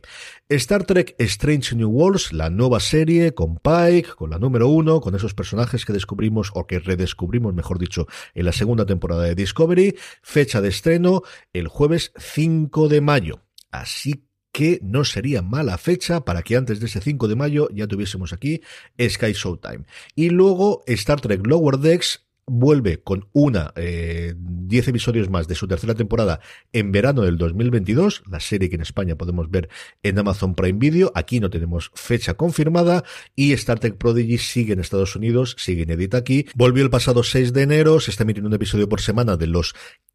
Star 0.49 0.85
Trek 0.85 1.15
Strange 1.19 1.75
New 1.75 1.89
Worlds, 1.89 2.33
la 2.33 2.49
nueva 2.49 2.79
serie 2.79 3.33
con 3.33 3.57
Pike, 3.57 4.15
con 4.15 4.31
la 4.31 4.39
número 4.39 4.67
uno, 4.67 5.01
con 5.01 5.15
esos 5.15 5.33
personajes 5.33 5.85
que 5.85 5.93
descubrimos 5.93 6.51
o 6.55 6.65
que 6.65 6.79
redescubrimos, 6.79 7.53
mejor 7.53 7.77
dicho, 7.77 8.07
en 8.33 8.45
la 8.45 8.51
segunda 8.51 8.85
temporada 8.85 9.23
de 9.23 9.35
Discovery. 9.35 9.95
Fecha 10.21 10.61
de 10.61 10.69
estreno 10.69 11.21
el 11.53 11.67
jueves 11.67 12.11
5 12.17 12.89
de 12.89 13.01
mayo. 13.01 13.41
Así 13.71 14.27
que 14.53 14.79
no 14.83 15.03
sería 15.03 15.41
mala 15.41 15.77
fecha 15.77 16.23
para 16.23 16.43
que 16.43 16.55
antes 16.55 16.79
de 16.79 16.85
ese 16.85 17.01
5 17.01 17.27
de 17.27 17.35
mayo 17.35 17.67
ya 17.73 17.87
tuviésemos 17.87 18.31
aquí 18.31 18.61
Sky 18.97 19.33
Showtime. 19.33 19.85
Y 20.15 20.29
luego 20.29 20.83
Star 20.85 21.19
Trek 21.19 21.45
Lower 21.45 21.79
Decks 21.79 22.23
vuelve 22.45 23.01
con 23.01 23.27
una, 23.31 23.73
eh, 23.75 24.33
10 24.37 24.89
episodios 24.89 25.29
más 25.29 25.47
de 25.47 25.55
su 25.55 25.67
tercera 25.67 25.95
temporada 25.95 26.39
en 26.71 26.91
verano 26.91 27.21
del 27.21 27.37
2022, 27.37 28.23
la 28.29 28.39
serie 28.39 28.69
que 28.69 28.75
en 28.75 28.81
España 28.81 29.15
podemos 29.15 29.49
ver 29.49 29.69
en 30.03 30.19
Amazon 30.19 30.53
Prime 30.55 30.77
Video, 30.77 31.11
aquí 31.15 31.39
no 31.39 31.49
tenemos 31.49 31.91
fecha 31.95 32.33
confirmada, 32.33 33.03
y 33.35 33.53
Star 33.53 33.79
Trek 33.79 33.97
Prodigy 33.97 34.37
sigue 34.37 34.73
en 34.73 34.79
Estados 34.79 35.15
Unidos, 35.15 35.55
sigue 35.57 35.83
inédita 35.83 36.17
aquí, 36.17 36.45
volvió 36.55 36.83
el 36.83 36.89
pasado 36.89 37.23
6 37.23 37.53
de 37.53 37.61
enero, 37.61 37.99
se 37.99 38.11
está 38.11 38.23
emitiendo 38.23 38.49
un 38.49 38.55
episodio 38.55 38.89
por 38.89 39.01
semana 39.01 39.37
de 39.37 39.47
los 39.47 39.73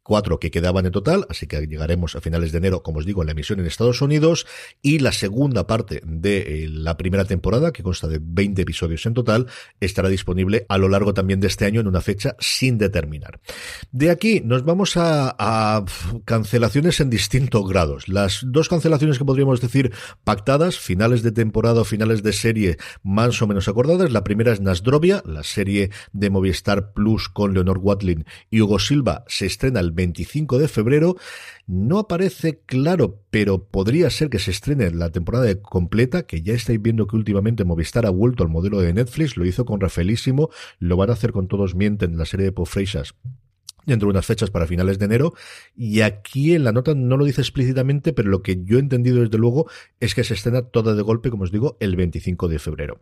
cuatro 0.09 0.39
que 0.39 0.49
quedaban 0.49 0.87
en 0.87 0.91
total, 0.91 1.27
así 1.29 1.45
que 1.45 1.67
llegaremos 1.67 2.15
a 2.15 2.19
finales 2.19 2.51
de 2.51 2.57
enero, 2.57 2.81
como 2.81 2.97
os 2.97 3.05
digo, 3.05 3.21
en 3.21 3.27
la 3.27 3.33
emisión 3.33 3.59
en 3.59 3.67
Estados 3.67 4.01
Unidos, 4.01 4.47
y 4.81 4.97
la 4.97 5.11
segunda 5.11 5.67
parte 5.67 6.01
de 6.03 6.63
eh, 6.63 6.67
la 6.67 6.97
primera 6.97 7.25
temporada, 7.25 7.71
que 7.71 7.83
consta 7.83 8.07
de 8.07 8.17
20 8.19 8.63
episodios 8.63 9.05
en 9.05 9.13
total, 9.13 9.45
estará 9.79 10.09
disponible 10.09 10.65
a 10.67 10.79
lo 10.79 10.89
largo 10.89 11.13
también 11.13 11.39
de 11.39 11.45
este 11.45 11.65
año 11.65 11.79
en 11.79 11.87
una 11.87 12.01
fecha 12.01 12.35
sin 12.39 12.79
determinar. 12.79 13.39
De 13.91 14.09
aquí 14.09 14.41
nos 14.43 14.65
vamos 14.65 14.97
a, 14.97 15.35
a 15.37 15.85
cancelaciones 16.25 16.99
en 17.01 17.11
distintos 17.11 17.69
grados. 17.69 18.07
Las 18.07 18.41
dos 18.47 18.67
cancelaciones 18.67 19.19
que 19.19 19.25
podríamos 19.25 19.61
decir 19.61 19.93
pactadas, 20.23 20.79
finales 20.79 21.21
de 21.21 21.31
temporada 21.31 21.81
o 21.81 21.85
finales 21.85 22.23
de 22.23 22.33
serie 22.33 22.77
más 23.03 23.43
o 23.43 23.47
menos 23.47 23.67
acordadas. 23.67 24.11
La 24.11 24.23
primera 24.23 24.53
es 24.53 24.59
Nasdrovia, 24.59 25.21
la 25.23 25.43
serie 25.43 25.91
de 26.13 26.31
Movistar 26.31 26.93
Plus 26.93 27.29
con 27.29 27.53
Leonor 27.53 27.77
Watling 27.77 28.25
y 28.49 28.61
Hugo 28.61 28.79
Silva, 28.79 29.23
se 29.27 29.45
estrena 29.45 29.79
el 29.79 29.98
25 29.99 30.59
de 30.59 30.67
febrero. 30.69 31.17
No 31.67 31.99
aparece 31.99 32.61
claro, 32.65 33.21
pero 33.29 33.65
podría 33.65 34.09
ser 34.09 34.29
que 34.29 34.39
se 34.39 34.51
estrene 34.51 34.91
la 34.91 35.11
temporada 35.11 35.53
completa, 35.61 36.23
que 36.23 36.41
ya 36.41 36.53
estáis 36.53 36.81
viendo 36.81 37.05
que 37.05 37.17
últimamente 37.17 37.65
Movistar 37.65 38.05
ha 38.05 38.09
vuelto 38.09 38.43
al 38.43 38.49
modelo 38.49 38.79
de 38.79 38.93
Netflix, 38.93 39.35
lo 39.35 39.45
hizo 39.45 39.65
con 39.65 39.81
Rafaelísimo, 39.81 40.49
lo 40.79 40.95
van 40.95 41.09
a 41.09 41.13
hacer 41.13 41.33
con 41.33 41.47
Todos 41.47 41.75
Mienten, 41.75 42.17
la 42.17 42.25
serie 42.25 42.45
de 42.45 42.51
Pop 42.53 42.67
Freixas 42.67 43.13
dentro 43.85 44.07
de 44.07 44.11
unas 44.11 44.25
fechas 44.25 44.51
para 44.51 44.67
finales 44.67 44.99
de 44.99 45.05
enero 45.05 45.33
y 45.75 46.01
aquí 46.01 46.53
en 46.53 46.63
la 46.63 46.71
nota 46.71 46.93
no 46.93 47.17
lo 47.17 47.25
dice 47.25 47.41
explícitamente 47.41 48.13
pero 48.13 48.29
lo 48.29 48.43
que 48.43 48.63
yo 48.63 48.77
he 48.77 48.81
entendido 48.81 49.21
desde 49.21 49.39
luego 49.39 49.67
es 49.99 50.13
que 50.13 50.23
se 50.23 50.35
estrena 50.35 50.61
toda 50.61 50.93
de 50.93 51.01
golpe 51.01 51.31
como 51.31 51.43
os 51.43 51.51
digo 51.51 51.75
el 51.79 51.95
25 51.95 52.49
de 52.49 52.59
febrero 52.59 53.01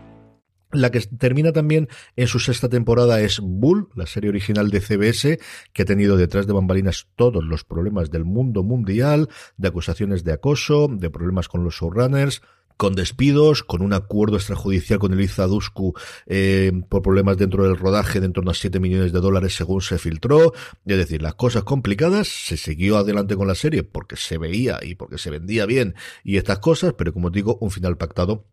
La 0.73 0.91
que 0.91 0.99
termina 1.01 1.51
también 1.51 1.89
en 2.15 2.27
su 2.27 2.39
sexta 2.39 2.69
temporada 2.69 3.19
es 3.21 3.39
Bull, 3.39 3.89
la 3.95 4.05
serie 4.05 4.29
original 4.29 4.69
de 4.69 4.81
CBS, 4.81 5.39
que 5.73 5.81
ha 5.81 5.85
tenido 5.85 6.17
detrás 6.17 6.47
de 6.47 6.53
bambalinas 6.53 7.07
todos 7.15 7.43
los 7.43 7.63
problemas 7.63 8.11
del 8.11 8.25
mundo 8.25 8.63
mundial, 8.63 9.29
de 9.57 9.67
acusaciones 9.67 10.23
de 10.23 10.33
acoso, 10.33 10.87
de 10.89 11.09
problemas 11.09 11.47
con 11.47 11.63
los 11.63 11.75
showrunners, 11.75 12.41
con 12.81 12.95
despidos, 12.95 13.61
con 13.61 13.83
un 13.83 13.93
acuerdo 13.93 14.37
extrajudicial 14.37 14.97
con 14.97 15.13
Eliza 15.13 15.45
Dusku 15.45 15.93
eh, 16.25 16.71
por 16.89 17.03
problemas 17.03 17.37
dentro 17.37 17.63
del 17.63 17.77
rodaje 17.77 18.19
de 18.19 18.25
en 18.25 18.33
torno 18.33 18.49
a 18.49 18.55
7 18.55 18.79
millones 18.79 19.13
de 19.13 19.19
dólares 19.19 19.55
según 19.55 19.81
se 19.81 19.99
filtró. 19.99 20.53
Es 20.87 20.97
decir, 20.97 21.21
las 21.21 21.35
cosas 21.35 21.61
complicadas, 21.63 22.27
se 22.27 22.57
siguió 22.57 22.97
adelante 22.97 23.35
con 23.35 23.47
la 23.47 23.53
serie 23.53 23.83
porque 23.83 24.15
se 24.15 24.39
veía 24.39 24.79
y 24.81 24.95
porque 24.95 25.19
se 25.19 25.29
vendía 25.29 25.67
bien 25.67 25.93
y 26.23 26.37
estas 26.37 26.57
cosas, 26.57 26.93
pero 26.97 27.13
como 27.13 27.29
digo, 27.29 27.59
un 27.61 27.69
final 27.69 27.97
pactado 27.97 28.47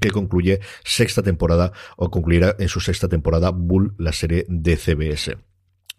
que 0.00 0.10
concluye 0.10 0.60
sexta 0.84 1.22
temporada 1.22 1.72
o 1.96 2.10
concluirá 2.10 2.56
en 2.58 2.68
su 2.68 2.80
sexta 2.80 3.08
temporada 3.08 3.50
Bull, 3.50 3.94
la 3.98 4.12
serie 4.12 4.46
de 4.48 4.76
CBS. 4.76 5.53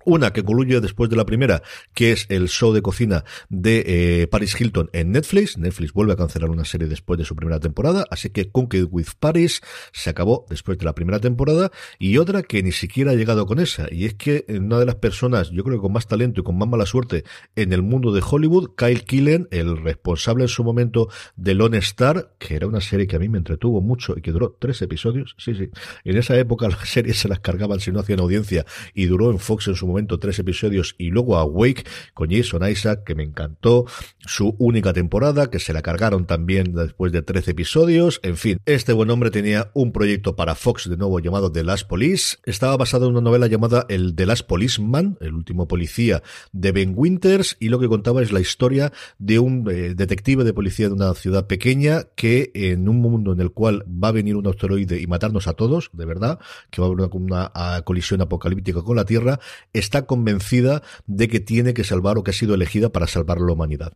Una 0.05 0.31
que 0.31 0.43
concluye 0.43 0.79
después 0.79 1.09
de 1.09 1.15
la 1.15 1.25
primera, 1.25 1.63
que 1.93 2.11
es 2.11 2.27
el 2.29 2.47
show 2.47 2.71
de 2.73 2.81
cocina 2.81 3.25
de 3.49 3.83
eh, 4.21 4.27
Paris 4.27 4.59
Hilton 4.59 4.89
en 4.93 5.11
Netflix. 5.11 5.57
Netflix 5.57 5.93
vuelve 5.93 6.13
a 6.13 6.15
cancelar 6.15 6.49
una 6.49 6.63
serie 6.63 6.87
después 6.87 7.17
de 7.17 7.25
su 7.25 7.35
primera 7.35 7.59
temporada, 7.59 8.05
así 8.09 8.29
que 8.29 8.49
Conquer 8.49 8.87
with 8.89 9.07
Paris 9.19 9.61
se 9.91 10.11
acabó 10.11 10.45
después 10.49 10.77
de 10.77 10.85
la 10.85 10.93
primera 10.93 11.19
temporada. 11.19 11.71
Y 11.99 12.17
otra 12.17 12.43
que 12.43 12.61
ni 12.63 12.71
siquiera 12.71 13.11
ha 13.11 13.15
llegado 13.15 13.45
con 13.45 13.59
esa, 13.59 13.87
y 13.91 14.05
es 14.05 14.13
que 14.13 14.45
una 14.47 14.79
de 14.79 14.85
las 14.85 14.95
personas, 14.95 15.49
yo 15.49 15.63
creo 15.63 15.77
que 15.77 15.81
con 15.81 15.93
más 15.93 16.07
talento 16.07 16.41
y 16.41 16.43
con 16.43 16.57
más 16.57 16.69
mala 16.69 16.85
suerte 16.85 17.23
en 17.55 17.73
el 17.73 17.81
mundo 17.81 18.11
de 18.11 18.21
Hollywood, 18.23 18.75
Kyle 18.75 19.03
Killen, 19.03 19.47
el 19.51 19.77
responsable 19.77 20.43
en 20.43 20.49
su 20.49 20.63
momento 20.63 21.09
de 21.35 21.55
Lone 21.55 21.79
Star, 21.79 22.35
que 22.37 22.55
era 22.55 22.67
una 22.67 22.79
serie 22.79 23.07
que 23.07 23.15
a 23.15 23.19
mí 23.19 23.27
me 23.27 23.39
entretuvo 23.39 23.81
mucho 23.81 24.13
y 24.15 24.21
que 24.21 24.31
duró 24.31 24.55
tres 24.59 24.81
episodios. 24.81 25.35
Sí, 25.37 25.55
sí. 25.55 25.69
En 26.03 26.17
esa 26.17 26.37
época 26.37 26.69
las 26.69 26.87
series 26.89 27.17
se 27.17 27.27
las 27.27 27.39
cargaban 27.39 27.79
si 27.79 27.91
no 27.91 27.99
hacían 27.99 28.19
audiencia 28.19 28.65
y 28.93 29.05
duró 29.05 29.31
en 29.31 29.39
Fox 29.39 29.67
en 29.67 29.75
su 29.75 29.87
momento 29.87 29.94
momento 29.95 30.19
tres 30.19 30.39
episodios 30.39 30.93
y 30.97 31.09
luego 31.09 31.37
a 31.37 31.45
Wake 31.45 31.85
con 32.13 32.29
Jason 32.29 32.69
Isaac, 32.69 33.05
que 33.05 33.15
me 33.15 33.23
encantó, 33.23 33.85
su 34.19 34.53
única 34.59 34.91
temporada, 34.91 35.49
que 35.49 35.59
se 35.59 35.71
la 35.71 35.81
cargaron 35.81 36.25
también 36.25 36.73
después 36.73 37.13
de 37.13 37.21
13 37.21 37.51
episodios, 37.51 38.19
en 38.23 38.35
fin, 38.35 38.59
este 38.65 38.91
buen 38.91 39.09
hombre 39.09 39.31
tenía 39.31 39.71
un 39.73 39.93
proyecto 39.93 40.35
para 40.35 40.55
Fox 40.55 40.89
de 40.89 40.97
nuevo 40.97 41.19
llamado 41.21 41.49
The 41.49 41.63
Last 41.63 41.87
Police, 41.87 42.37
estaba 42.43 42.75
basado 42.75 43.05
en 43.05 43.13
una 43.13 43.21
novela 43.21 43.47
llamada 43.47 43.85
El 43.87 44.15
The 44.15 44.25
Last 44.25 44.47
Policeman, 44.47 45.17
el 45.21 45.33
último 45.33 45.65
policía 45.65 46.21
de 46.51 46.73
Ben 46.73 46.93
Winters, 46.93 47.55
y 47.61 47.69
lo 47.69 47.79
que 47.79 47.87
contaba 47.87 48.21
es 48.21 48.33
la 48.33 48.41
historia 48.41 48.91
de 49.17 49.39
un 49.39 49.65
eh, 49.71 49.95
detective 49.95 50.43
de 50.43 50.53
policía 50.53 50.89
de 50.89 50.93
una 50.93 51.13
ciudad 51.13 51.47
pequeña 51.47 52.03
que 52.15 52.51
en 52.53 52.89
un 52.89 52.97
mundo 52.97 53.31
en 53.31 53.39
el 53.39 53.51
cual 53.51 53.85
va 53.87 54.09
a 54.09 54.11
venir 54.11 54.35
un 54.35 54.47
asteroide 54.47 54.99
y 54.99 55.07
matarnos 55.07 55.47
a 55.47 55.53
todos, 55.53 55.89
de 55.93 56.05
verdad, 56.05 56.39
que 56.69 56.81
va 56.81 56.87
a 56.87 56.91
haber 56.91 57.07
una 57.13 57.51
colisión 57.85 58.21
apocalíptica 58.21 58.81
con 58.81 58.97
la 58.97 59.05
Tierra, 59.05 59.39
está 59.85 60.05
convencida 60.05 60.81
de 61.05 61.27
que 61.27 61.39
tiene 61.39 61.73
que 61.73 61.83
salvar 61.83 62.17
o 62.17 62.23
que 62.23 62.31
ha 62.31 62.33
sido 62.33 62.55
elegida 62.55 62.89
para 62.89 63.07
salvar 63.07 63.39
la 63.39 63.53
humanidad. 63.53 63.93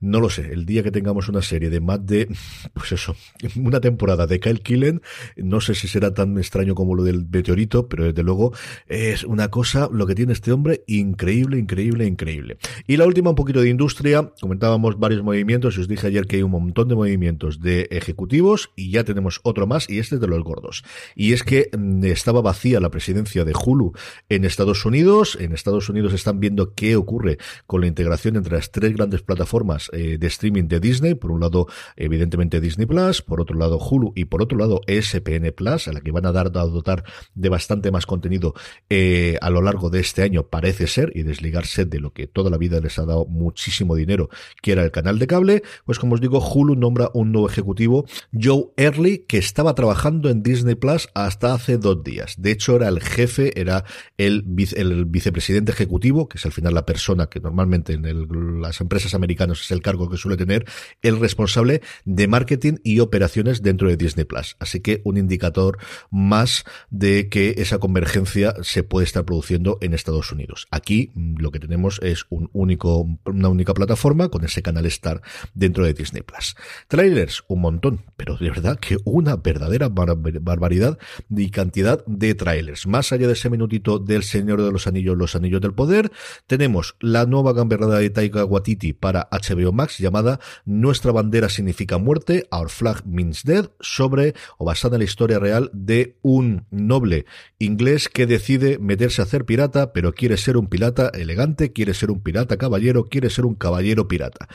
No 0.00 0.20
lo 0.20 0.30
sé, 0.30 0.52
el 0.52 0.64
día 0.64 0.82
que 0.82 0.90
tengamos 0.90 1.28
una 1.28 1.42
serie 1.42 1.68
de 1.68 1.80
más 1.80 2.04
de, 2.06 2.28
pues 2.74 2.92
eso, 2.92 3.16
una 3.56 3.80
temporada 3.80 4.26
de 4.26 4.40
Kyle 4.40 4.60
Killen, 4.60 5.02
no 5.36 5.60
sé 5.60 5.74
si 5.74 5.88
será 5.88 6.14
tan 6.14 6.38
extraño 6.38 6.74
como 6.74 6.94
lo 6.94 7.02
del 7.02 7.26
meteorito, 7.28 7.88
pero 7.88 8.04
desde 8.04 8.22
luego 8.22 8.52
es 8.86 9.24
una 9.24 9.48
cosa, 9.48 9.88
lo 9.92 10.06
que 10.06 10.14
tiene 10.14 10.32
este 10.32 10.52
hombre, 10.52 10.84
increíble, 10.86 11.58
increíble, 11.58 12.06
increíble. 12.06 12.58
Y 12.86 12.96
la 12.96 13.06
última, 13.06 13.30
un 13.30 13.36
poquito 13.36 13.60
de 13.60 13.68
industria, 13.68 14.32
comentábamos 14.40 14.98
varios 14.98 15.22
movimientos, 15.22 15.76
y 15.76 15.80
os 15.80 15.88
dije 15.88 16.06
ayer 16.06 16.26
que 16.26 16.36
hay 16.36 16.42
un 16.42 16.52
montón 16.52 16.88
de 16.88 16.94
movimientos 16.94 17.60
de 17.60 17.88
ejecutivos, 17.90 18.70
y 18.76 18.90
ya 18.90 19.04
tenemos 19.04 19.40
otro 19.42 19.66
más, 19.66 19.90
y 19.90 19.98
este 19.98 20.16
es 20.16 20.20
de 20.20 20.28
los 20.28 20.42
gordos. 20.44 20.84
Y 21.16 21.32
es 21.32 21.42
que 21.42 21.68
mm, 21.76 22.04
estaba 22.04 22.42
vacía 22.42 22.80
la 22.80 22.90
presidencia 22.90 23.44
de 23.44 23.52
Hulu 23.52 23.92
en 24.28 24.44
Estados 24.44 24.84
Unidos, 24.84 25.31
en 25.36 25.52
Estados 25.52 25.88
Unidos 25.88 26.12
están 26.12 26.40
viendo 26.40 26.74
qué 26.74 26.96
ocurre 26.96 27.38
con 27.66 27.80
la 27.80 27.86
integración 27.86 28.36
entre 28.36 28.54
las 28.54 28.70
tres 28.70 28.94
grandes 28.94 29.22
plataformas 29.22 29.90
eh, 29.92 30.18
de 30.18 30.26
streaming 30.26 30.68
de 30.68 30.80
Disney. 30.80 31.14
Por 31.14 31.30
un 31.30 31.40
lado, 31.40 31.66
evidentemente 31.96 32.60
Disney 32.60 32.86
Plus, 32.86 33.22
por 33.22 33.40
otro 33.40 33.56
lado 33.56 33.78
Hulu 33.78 34.12
y 34.14 34.26
por 34.26 34.42
otro 34.42 34.58
lado 34.58 34.80
ESPN 34.86 35.52
Plus, 35.54 35.88
a 35.88 35.92
la 35.92 36.00
que 36.00 36.12
van 36.12 36.26
a 36.26 36.32
dar 36.32 36.46
a 36.46 36.50
dotar 36.50 37.04
de 37.34 37.48
bastante 37.48 37.90
más 37.90 38.06
contenido 38.06 38.54
eh, 38.90 39.36
a 39.40 39.50
lo 39.50 39.62
largo 39.62 39.90
de 39.90 40.00
este 40.00 40.22
año, 40.22 40.48
parece 40.48 40.86
ser, 40.86 41.12
y 41.14 41.22
desligarse 41.22 41.84
de 41.84 42.00
lo 42.00 42.12
que 42.12 42.26
toda 42.26 42.50
la 42.50 42.58
vida 42.58 42.80
les 42.80 42.98
ha 42.98 43.06
dado 43.06 43.26
muchísimo 43.26 43.94
dinero, 43.94 44.28
que 44.60 44.72
era 44.72 44.82
el 44.82 44.90
canal 44.90 45.18
de 45.18 45.26
cable. 45.26 45.62
Pues 45.84 45.98
como 45.98 46.14
os 46.14 46.20
digo, 46.20 46.40
Hulu 46.40 46.74
nombra 46.74 47.10
un 47.14 47.32
nuevo 47.32 47.48
ejecutivo, 47.48 48.06
Joe 48.32 48.66
Early, 48.76 49.24
que 49.28 49.38
estaba 49.38 49.74
trabajando 49.74 50.30
en 50.30 50.42
Disney 50.42 50.74
Plus 50.74 51.08
hasta 51.14 51.54
hace 51.54 51.78
dos 51.78 52.02
días. 52.02 52.34
De 52.38 52.50
hecho, 52.50 52.76
era 52.76 52.88
el 52.88 53.00
jefe, 53.00 53.58
era 53.60 53.84
el, 54.18 54.44
el 54.76 55.04
vicepresidente 55.22 55.42
presidente 55.42 55.72
ejecutivo, 55.72 56.28
que 56.28 56.38
es 56.38 56.46
al 56.46 56.52
final 56.52 56.74
la 56.74 56.86
persona 56.86 57.26
que 57.26 57.40
normalmente 57.40 57.94
en 57.94 58.60
las 58.60 58.80
empresas 58.80 59.14
americanas 59.14 59.60
es 59.60 59.70
el 59.70 59.82
cargo 59.82 60.08
que 60.08 60.16
suele 60.16 60.36
tener, 60.36 60.66
el 61.02 61.18
responsable 61.18 61.82
de 62.04 62.28
marketing 62.28 62.74
y 62.84 63.00
operaciones 63.00 63.62
dentro 63.62 63.88
de 63.88 63.96
Disney 63.96 64.24
Plus. 64.24 64.56
Así 64.60 64.80
que 64.80 65.00
un 65.04 65.16
indicador 65.16 65.78
más 66.10 66.64
de 66.90 67.28
que 67.28 67.54
esa 67.58 67.78
convergencia 67.78 68.54
se 68.62 68.82
puede 68.82 69.04
estar 69.04 69.24
produciendo 69.24 69.78
en 69.80 69.94
Estados 69.94 70.30
Unidos. 70.32 70.66
Aquí 70.70 71.10
mm, 71.14 71.40
lo 71.40 71.50
que 71.50 71.60
tenemos 71.60 72.00
es 72.02 72.24
un 72.30 72.50
único, 72.52 73.06
una 73.24 73.48
única 73.48 73.74
plataforma 73.74 74.28
con 74.28 74.44
ese 74.44 74.62
canal 74.62 74.86
Star 74.86 75.22
dentro 75.54 75.84
de 75.84 75.94
Disney 75.94 76.22
Plus. 76.22 76.56
Trailers, 76.88 77.44
un 77.48 77.60
montón, 77.60 78.04
pero 78.16 78.36
de 78.36 78.48
verdad 78.48 78.78
que 78.78 78.96
una 79.04 79.36
verdadera 79.36 79.88
barbaridad 79.88 80.98
y 81.30 81.50
cantidad 81.50 82.04
de 82.06 82.34
trailers. 82.34 82.86
Más 82.86 83.12
allá 83.12 83.26
de 83.26 83.32
ese 83.34 83.50
minutito 83.50 83.98
del 83.98 84.22
Señor 84.22 84.62
de 84.62 84.72
los 84.72 84.86
Anillos 84.86 85.11
Los 85.16 85.36
Anillos 85.36 85.60
del 85.60 85.74
Poder. 85.74 86.12
Tenemos 86.46 86.96
la 87.00 87.26
nueva 87.26 87.52
gamberrada 87.52 87.98
de 87.98 88.10
Taika 88.10 88.44
Waititi 88.44 88.92
para 88.92 89.28
HBO 89.30 89.72
Max 89.72 89.98
llamada 89.98 90.40
Nuestra 90.64 91.12
bandera 91.12 91.48
significa 91.48 91.98
muerte, 91.98 92.46
Our 92.50 92.68
Flag 92.68 93.06
Means 93.06 93.44
Dead, 93.44 93.70
sobre 93.80 94.34
o 94.58 94.64
basada 94.64 94.96
en 94.96 95.00
la 95.00 95.04
historia 95.04 95.38
real 95.38 95.70
de 95.72 96.16
un 96.22 96.66
noble 96.70 97.26
inglés 97.58 98.08
que 98.08 98.26
decide 98.26 98.78
meterse 98.78 99.22
a 99.22 99.24
hacer 99.24 99.44
pirata, 99.44 99.92
pero 99.92 100.14
quiere 100.14 100.36
ser 100.36 100.56
un 100.56 100.66
pirata 100.66 101.10
elegante, 101.14 101.72
quiere 101.72 101.94
ser 101.94 102.10
un 102.10 102.20
pirata 102.20 102.56
caballero, 102.56 103.04
quiere 103.04 103.30
ser 103.30 103.46
un 103.46 103.54
caballero 103.54 104.08
pirata 104.08 104.48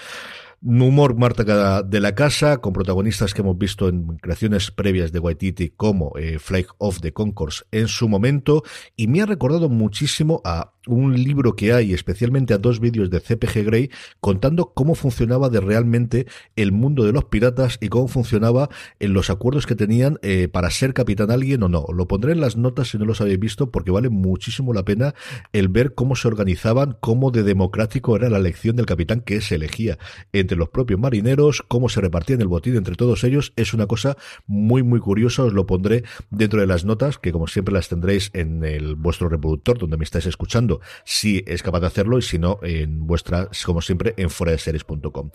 humor 0.61 1.15
Marta 1.15 1.83
de 1.83 1.99
la 1.99 2.15
casa, 2.15 2.57
con 2.57 2.73
protagonistas 2.73 3.33
que 3.33 3.41
hemos 3.41 3.57
visto 3.57 3.89
en 3.89 4.17
creaciones 4.17 4.71
previas 4.71 5.11
de 5.11 5.19
Waititi 5.19 5.69
como 5.69 6.17
eh, 6.17 6.39
Flag 6.39 6.67
of 6.77 6.99
the 7.01 7.13
Concourse 7.13 7.65
en 7.71 7.87
su 7.87 8.09
momento, 8.09 8.63
y 8.95 9.07
me 9.07 9.21
ha 9.21 9.25
recordado 9.25 9.69
muchísimo 9.69 10.41
a 10.43 10.73
un 10.87 11.21
libro 11.21 11.55
que 11.55 11.73
hay, 11.73 11.93
especialmente 11.93 12.53
a 12.53 12.57
dos 12.57 12.79
vídeos 12.79 13.09
de 13.09 13.19
CPG 13.19 13.63
Grey, 13.63 13.91
contando 14.19 14.73
cómo 14.73 14.95
funcionaba 14.95 15.49
de 15.49 15.59
realmente 15.59 16.27
el 16.55 16.71
mundo 16.71 17.03
de 17.03 17.11
los 17.11 17.25
piratas 17.25 17.77
y 17.81 17.89
cómo 17.89 18.07
funcionaba 18.07 18.69
en 18.99 19.13
los 19.13 19.29
acuerdos 19.29 19.65
que 19.65 19.75
tenían 19.75 20.19
eh, 20.21 20.47
para 20.47 20.69
ser 20.69 20.93
capitán 20.93 21.31
alguien 21.31 21.63
o 21.63 21.69
no. 21.69 21.85
Lo 21.93 22.07
pondré 22.07 22.31
en 22.31 22.41
las 22.41 22.57
notas 22.57 22.89
si 22.89 22.97
no 22.97 23.05
los 23.05 23.21
habéis 23.21 23.39
visto, 23.39 23.71
porque 23.71 23.91
vale 23.91 24.09
muchísimo 24.09 24.73
la 24.73 24.83
pena 24.83 25.13
el 25.53 25.67
ver 25.67 25.93
cómo 25.93 26.15
se 26.15 26.27
organizaban, 26.27 26.97
cómo 26.99 27.31
de 27.31 27.43
democrático 27.43 28.15
era 28.15 28.29
la 28.29 28.37
elección 28.37 28.75
del 28.75 28.85
capitán 28.85 29.21
que 29.21 29.41
se 29.41 29.55
elegía 29.55 29.97
entre 30.33 30.57
los 30.57 30.69
propios 30.69 30.99
marineros, 30.99 31.63
cómo 31.67 31.89
se 31.89 32.01
repartían 32.01 32.41
el 32.41 32.47
botín 32.47 32.75
entre 32.75 32.95
todos 32.95 33.23
ellos. 33.23 33.53
Es 33.55 33.73
una 33.73 33.87
cosa 33.87 34.17
muy, 34.45 34.83
muy 34.83 34.99
curiosa. 34.99 35.43
Os 35.43 35.53
lo 35.53 35.65
pondré 35.65 36.03
dentro 36.29 36.61
de 36.61 36.67
las 36.67 36.85
notas, 36.85 37.17
que 37.17 37.31
como 37.31 37.47
siempre 37.47 37.73
las 37.73 37.89
tendréis 37.89 38.31
en 38.33 38.63
el 38.63 38.95
vuestro 38.95 39.29
reproductor 39.29 39.77
donde 39.77 39.97
me 39.97 40.03
estáis 40.03 40.25
escuchando 40.25 40.76
si 41.03 41.43
es 41.47 41.63
capaz 41.63 41.81
de 41.81 41.87
hacerlo 41.87 42.17
y 42.17 42.21
si 42.21 42.39
no, 42.39 42.59
en 42.61 43.05
vuestra, 43.07 43.49
como 43.65 43.81
siempre, 43.81 44.13
en 44.17 44.29
foradeseries.com. 44.29 45.29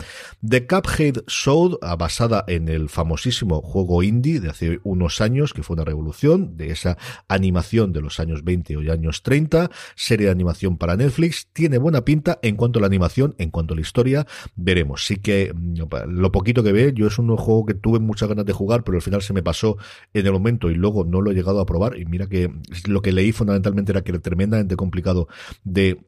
The 0.47 0.67
Cuphead 0.67 1.23
Soul, 1.27 1.77
basada 1.97 2.43
en 2.47 2.69
el 2.69 2.89
famosísimo 2.89 3.61
juego 3.61 4.03
indie 4.03 4.39
de 4.39 4.49
hace 4.49 4.79
unos 4.83 5.21
años, 5.21 5.53
que 5.53 5.63
fue 5.63 5.75
una 5.75 5.85
revolución 5.85 6.57
de 6.57 6.71
esa 6.71 6.97
animación 7.27 7.93
de 7.93 8.01
los 8.01 8.19
años 8.19 8.43
20 8.43 8.77
o 8.77 8.91
años 8.91 9.23
30, 9.23 9.69
serie 9.95 10.27
de 10.27 10.31
animación 10.31 10.77
para 10.77 10.95
Netflix, 10.95 11.47
tiene 11.53 11.77
buena 11.77 12.05
pinta 12.05 12.39
en 12.41 12.55
cuanto 12.55 12.79
a 12.79 12.81
la 12.81 12.87
animación, 12.87 13.35
en 13.37 13.51
cuanto 13.51 13.73
a 13.73 13.75
la 13.75 13.81
historia, 13.81 14.25
veremos. 14.55 15.05
Sí 15.05 15.17
que 15.17 15.53
mm, 15.53 15.83
lo 16.07 16.31
poquito 16.31 16.63
que 16.63 16.71
ve, 16.71 16.93
yo 16.95 17.07
es 17.07 17.19
un 17.19 17.35
juego 17.35 17.65
que 17.65 17.73
tuve 17.73 17.99
muchas 17.99 18.29
ganas 18.29 18.45
de 18.45 18.53
jugar, 18.53 18.83
pero 18.83 18.97
al 18.97 19.01
final 19.01 19.21
se 19.21 19.33
me 19.33 19.43
pasó 19.43 19.77
en 20.13 20.25
el 20.25 20.31
momento 20.31 20.69
y 20.69 20.75
luego 20.75 21.03
no 21.05 21.21
lo 21.21 21.31
he 21.31 21.33
llegado 21.33 21.59
a 21.59 21.65
probar 21.65 21.97
y 21.97 22.05
mira 22.05 22.27
que 22.27 22.51
lo 22.87 23.01
que 23.01 23.11
leí 23.11 23.31
fundamentalmente 23.31 23.91
era 23.91 24.03
que 24.03 24.11
era 24.11 24.19
tremendamente 24.19 24.75
complicado 24.75 25.27
de 25.63 25.99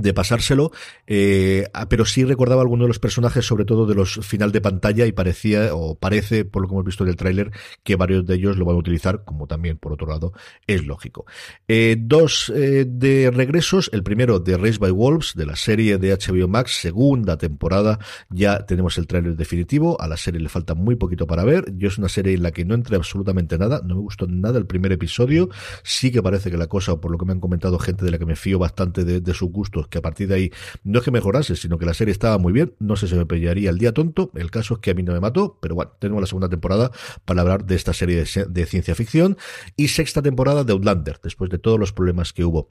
de 0.00 0.14
pasárselo, 0.14 0.72
eh, 1.06 1.68
pero 1.88 2.04
sí 2.04 2.24
recordaba 2.24 2.62
algunos 2.62 2.84
de 2.84 2.88
los 2.88 2.98
personajes, 2.98 3.44
sobre 3.46 3.64
todo 3.64 3.86
de 3.86 3.94
los 3.94 4.20
final 4.26 4.52
de 4.52 4.60
pantalla, 4.60 5.06
y 5.06 5.12
parecía, 5.12 5.74
o 5.74 5.94
parece, 5.94 6.44
por 6.44 6.62
lo 6.62 6.68
que 6.68 6.74
hemos 6.74 6.84
visto 6.84 7.04
en 7.04 7.10
el 7.10 7.16
tráiler, 7.16 7.50
que 7.82 7.96
varios 7.96 8.26
de 8.26 8.34
ellos 8.34 8.56
lo 8.56 8.64
van 8.64 8.76
a 8.76 8.78
utilizar, 8.78 9.24
como 9.24 9.46
también, 9.46 9.78
por 9.78 9.92
otro 9.92 10.06
lado, 10.06 10.32
es 10.66 10.84
lógico. 10.84 11.26
Eh, 11.68 11.96
dos 11.98 12.52
eh, 12.54 12.84
de 12.86 13.30
regresos, 13.30 13.90
el 13.92 14.02
primero 14.02 14.40
de 14.40 14.56
Race 14.56 14.78
by 14.78 14.90
Wolves, 14.90 15.32
de 15.34 15.46
la 15.46 15.56
serie 15.56 15.98
de 15.98 16.16
HBO 16.16 16.48
Max, 16.48 16.78
segunda 16.80 17.36
temporada, 17.36 17.98
ya 18.30 18.66
tenemos 18.66 18.98
el 18.98 19.06
tráiler 19.06 19.36
definitivo, 19.36 20.00
a 20.00 20.08
la 20.08 20.16
serie 20.16 20.40
le 20.40 20.48
falta 20.48 20.74
muy 20.74 20.96
poquito 20.96 21.26
para 21.26 21.44
ver, 21.44 21.76
yo 21.76 21.88
es 21.88 21.98
una 21.98 22.08
serie 22.08 22.34
en 22.34 22.42
la 22.42 22.50
que 22.50 22.64
no 22.64 22.74
entré 22.74 22.96
absolutamente 22.96 23.58
nada, 23.58 23.80
no 23.84 23.96
me 23.96 24.00
gustó 24.00 24.26
nada 24.26 24.58
el 24.58 24.66
primer 24.66 24.92
episodio, 24.92 25.48
sí 25.82 26.10
que 26.10 26.22
parece 26.22 26.50
que 26.50 26.56
la 26.56 26.66
cosa, 26.66 27.00
por 27.00 27.10
lo 27.10 27.18
que 27.18 27.24
me 27.24 27.32
han 27.32 27.40
comentado 27.40 27.78
gente 27.78 28.04
de 28.04 28.10
la 28.10 28.18
que 28.18 28.26
me 28.26 28.36
fío 28.36 28.58
bastante 28.58 29.04
de, 29.04 29.20
de 29.20 29.34
sus 29.34 29.50
gustos, 29.50 29.85
que 29.88 29.98
a 29.98 30.02
partir 30.02 30.28
de 30.28 30.34
ahí 30.34 30.50
no 30.84 30.98
es 30.98 31.04
que 31.04 31.10
mejorase, 31.10 31.56
sino 31.56 31.78
que 31.78 31.86
la 31.86 31.94
serie 31.94 32.12
estaba 32.12 32.38
muy 32.38 32.52
bien. 32.52 32.74
No 32.78 32.96
sé 32.96 33.08
si 33.08 33.14
me 33.14 33.26
pillaría 33.26 33.70
el 33.70 33.78
día 33.78 33.92
tonto. 33.92 34.30
El 34.34 34.50
caso 34.50 34.74
es 34.74 34.80
que 34.80 34.90
a 34.90 34.94
mí 34.94 35.02
no 35.02 35.12
me 35.12 35.20
mató, 35.20 35.58
pero 35.60 35.74
bueno, 35.74 35.92
tenemos 35.98 36.20
la 36.20 36.26
segunda 36.26 36.48
temporada 36.48 36.90
para 37.24 37.42
hablar 37.42 37.64
de 37.64 37.74
esta 37.74 37.92
serie 37.92 38.16
de, 38.16 38.46
de 38.48 38.66
ciencia 38.66 38.94
ficción 38.94 39.36
y 39.76 39.88
sexta 39.88 40.22
temporada 40.22 40.64
de 40.64 40.72
Outlander, 40.72 41.18
después 41.22 41.50
de 41.50 41.58
todos 41.58 41.78
los 41.78 41.92
problemas 41.92 42.32
que 42.32 42.44
hubo 42.44 42.70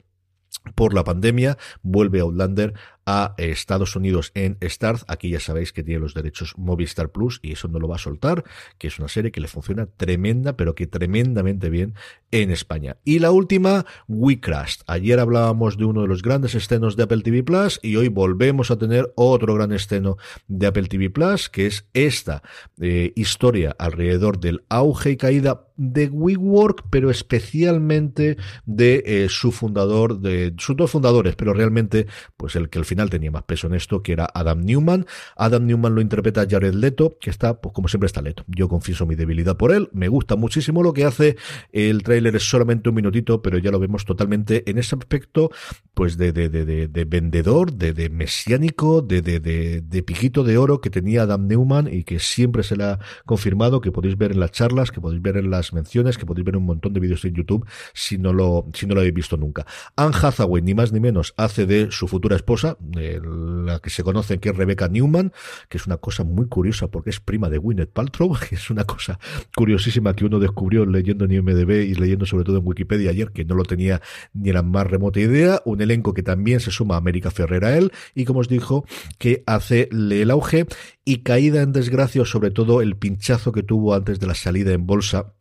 por 0.74 0.94
la 0.94 1.04
pandemia, 1.04 1.58
vuelve 1.82 2.20
Outlander 2.20 2.74
a 3.06 3.34
Estados 3.38 3.96
Unidos 3.96 4.32
en 4.34 4.58
Starz. 4.60 5.04
Aquí 5.08 5.30
ya 5.30 5.40
sabéis 5.40 5.72
que 5.72 5.82
tiene 5.82 6.00
los 6.00 6.14
derechos 6.14 6.58
Movistar 6.58 7.10
Plus 7.10 7.38
y 7.42 7.52
eso 7.52 7.68
no 7.68 7.78
lo 7.78 7.88
va 7.88 7.96
a 7.96 8.00
soltar, 8.00 8.44
que 8.78 8.88
es 8.88 8.98
una 8.98 9.08
serie 9.08 9.30
que 9.30 9.40
le 9.40 9.48
funciona 9.48 9.86
tremenda, 9.86 10.56
pero 10.56 10.74
que 10.74 10.86
tremendamente 10.86 11.70
bien 11.70 11.94
en 12.30 12.50
España. 12.50 12.96
Y 13.04 13.20
la 13.20 13.30
última, 13.30 13.86
We 14.08 14.40
Crashed. 14.40 14.82
Ayer 14.86 15.20
hablábamos 15.20 15.78
de 15.78 15.84
uno 15.84 16.02
de 16.02 16.08
los 16.08 16.22
grandes 16.22 16.54
estrenos 16.54 16.96
de 16.96 17.04
Apple 17.04 17.22
TV 17.22 17.42
Plus 17.42 17.78
y 17.82 17.96
hoy 17.96 18.08
volvemos 18.08 18.70
a 18.70 18.78
tener 18.78 19.12
otro 19.14 19.54
gran 19.54 19.72
estreno 19.72 20.16
de 20.48 20.66
Apple 20.66 20.88
TV 20.88 21.10
Plus, 21.10 21.48
que 21.48 21.66
es 21.66 21.86
esta 21.94 22.42
eh, 22.80 23.12
historia 23.14 23.74
alrededor 23.78 24.40
del 24.40 24.64
auge 24.68 25.12
y 25.12 25.16
caída 25.16 25.62
de 25.76 26.08
WeWork, 26.08 26.84
pero 26.90 27.10
especialmente 27.10 28.36
de 28.64 29.02
eh, 29.06 29.26
su 29.28 29.52
fundador, 29.52 30.20
de 30.20 30.54
sus 30.58 30.76
dos 30.76 30.90
fundadores, 30.90 31.36
pero 31.36 31.52
realmente, 31.52 32.06
pues 32.36 32.56
el 32.56 32.70
que 32.70 32.78
al 32.78 32.84
final 32.84 32.95
tenía 33.04 33.30
más 33.30 33.42
peso 33.44 33.66
en 33.66 33.74
esto, 33.74 34.02
que 34.02 34.12
era 34.12 34.28
Adam 34.32 34.64
Newman. 34.64 35.06
Adam 35.36 35.66
Newman 35.66 35.94
lo 35.94 36.00
interpreta 36.00 36.46
Jared 36.48 36.74
Leto, 36.74 37.16
que 37.20 37.30
está, 37.30 37.60
pues 37.60 37.72
como 37.74 37.88
siempre 37.88 38.06
está 38.06 38.22
Leto. 38.22 38.44
Yo 38.48 38.68
confieso 38.68 39.06
mi 39.06 39.14
debilidad 39.14 39.56
por 39.56 39.72
él, 39.72 39.88
me 39.92 40.08
gusta 40.08 40.36
muchísimo 40.36 40.82
lo 40.82 40.92
que 40.92 41.04
hace. 41.04 41.36
El 41.72 42.02
tráiler 42.02 42.34
es 42.36 42.48
solamente 42.48 42.88
un 42.88 42.94
minutito, 42.94 43.42
pero 43.42 43.58
ya 43.58 43.70
lo 43.70 43.78
vemos 43.78 44.04
totalmente 44.04 44.68
en 44.70 44.78
ese 44.78 44.96
aspecto, 44.96 45.50
pues 45.94 46.16
de, 46.16 46.32
de, 46.32 46.48
de, 46.48 46.88
de 46.88 47.04
vendedor, 47.04 47.72
de, 47.72 47.92
de 47.92 48.08
mesiánico, 48.10 49.02
de, 49.02 49.22
de, 49.22 49.40
de, 49.40 50.02
piquito 50.02 50.44
de 50.44 50.56
oro 50.56 50.80
que 50.80 50.90
tenía 50.90 51.22
Adam 51.22 51.46
Newman 51.46 51.92
y 51.92 52.04
que 52.04 52.18
siempre 52.18 52.62
se 52.62 52.76
le 52.76 52.84
ha 52.84 52.98
confirmado, 53.24 53.80
que 53.80 53.92
podéis 53.92 54.16
ver 54.16 54.32
en 54.32 54.40
las 54.40 54.52
charlas, 54.52 54.90
que 54.90 55.00
podéis 55.00 55.22
ver 55.22 55.36
en 55.36 55.50
las 55.50 55.72
menciones, 55.72 56.16
que 56.16 56.26
podéis 56.26 56.44
ver 56.44 56.56
un 56.56 56.64
montón 56.64 56.92
de 56.92 57.00
vídeos 57.00 57.24
en 57.24 57.34
YouTube 57.34 57.66
si 57.92 58.18
no 58.18 58.32
lo, 58.32 58.66
si 58.72 58.86
no 58.86 58.94
lo 58.94 59.00
habéis 59.00 59.14
visto 59.14 59.36
nunca. 59.36 59.66
Anne 59.96 60.14
Hathaway, 60.20 60.62
ni 60.62 60.74
más 60.74 60.92
ni 60.92 61.00
menos, 61.00 61.34
hace 61.36 61.66
de 61.66 61.90
su 61.90 62.08
futura 62.08 62.36
esposa, 62.36 62.76
la 62.92 63.78
que 63.80 63.90
se 63.90 64.02
conoce 64.02 64.38
que 64.38 64.50
es 64.50 64.56
Rebecca 64.56 64.88
Newman, 64.88 65.32
que 65.68 65.78
es 65.78 65.86
una 65.86 65.96
cosa 65.96 66.24
muy 66.24 66.46
curiosa 66.46 66.88
porque 66.88 67.10
es 67.10 67.20
prima 67.20 67.48
de 67.48 67.58
Gwyneth 67.58 67.90
Paltrow, 67.90 68.36
que 68.48 68.54
es 68.54 68.70
una 68.70 68.84
cosa 68.84 69.18
curiosísima 69.54 70.14
que 70.14 70.24
uno 70.24 70.38
descubrió 70.38 70.86
leyendo 70.86 71.24
en 71.24 71.32
IMDB 71.32 71.70
y 71.82 71.94
leyendo 71.94 72.26
sobre 72.26 72.44
todo 72.44 72.58
en 72.58 72.66
Wikipedia 72.66 73.10
ayer, 73.10 73.30
que 73.30 73.44
no 73.44 73.54
lo 73.54 73.64
tenía 73.64 74.00
ni 74.32 74.52
la 74.52 74.62
más 74.62 74.86
remota 74.86 75.20
idea, 75.20 75.60
un 75.64 75.80
elenco 75.80 76.14
que 76.14 76.22
también 76.22 76.60
se 76.60 76.70
suma 76.70 76.94
a 76.94 76.98
América 76.98 77.30
Ferrer 77.30 77.64
a 77.64 77.76
él, 77.76 77.92
y 78.14 78.24
como 78.24 78.40
os 78.40 78.48
dijo, 78.48 78.84
que 79.18 79.42
hace 79.46 79.88
el 79.92 80.30
auge 80.30 80.66
y 81.04 81.18
caída 81.18 81.62
en 81.62 81.72
desgracia, 81.72 82.24
sobre 82.24 82.50
todo 82.50 82.82
el 82.82 82.96
pinchazo 82.96 83.52
que 83.52 83.62
tuvo 83.62 83.94
antes 83.94 84.18
de 84.18 84.26
la 84.26 84.34
salida 84.34 84.72
en 84.72 84.86
bolsa 84.86 85.35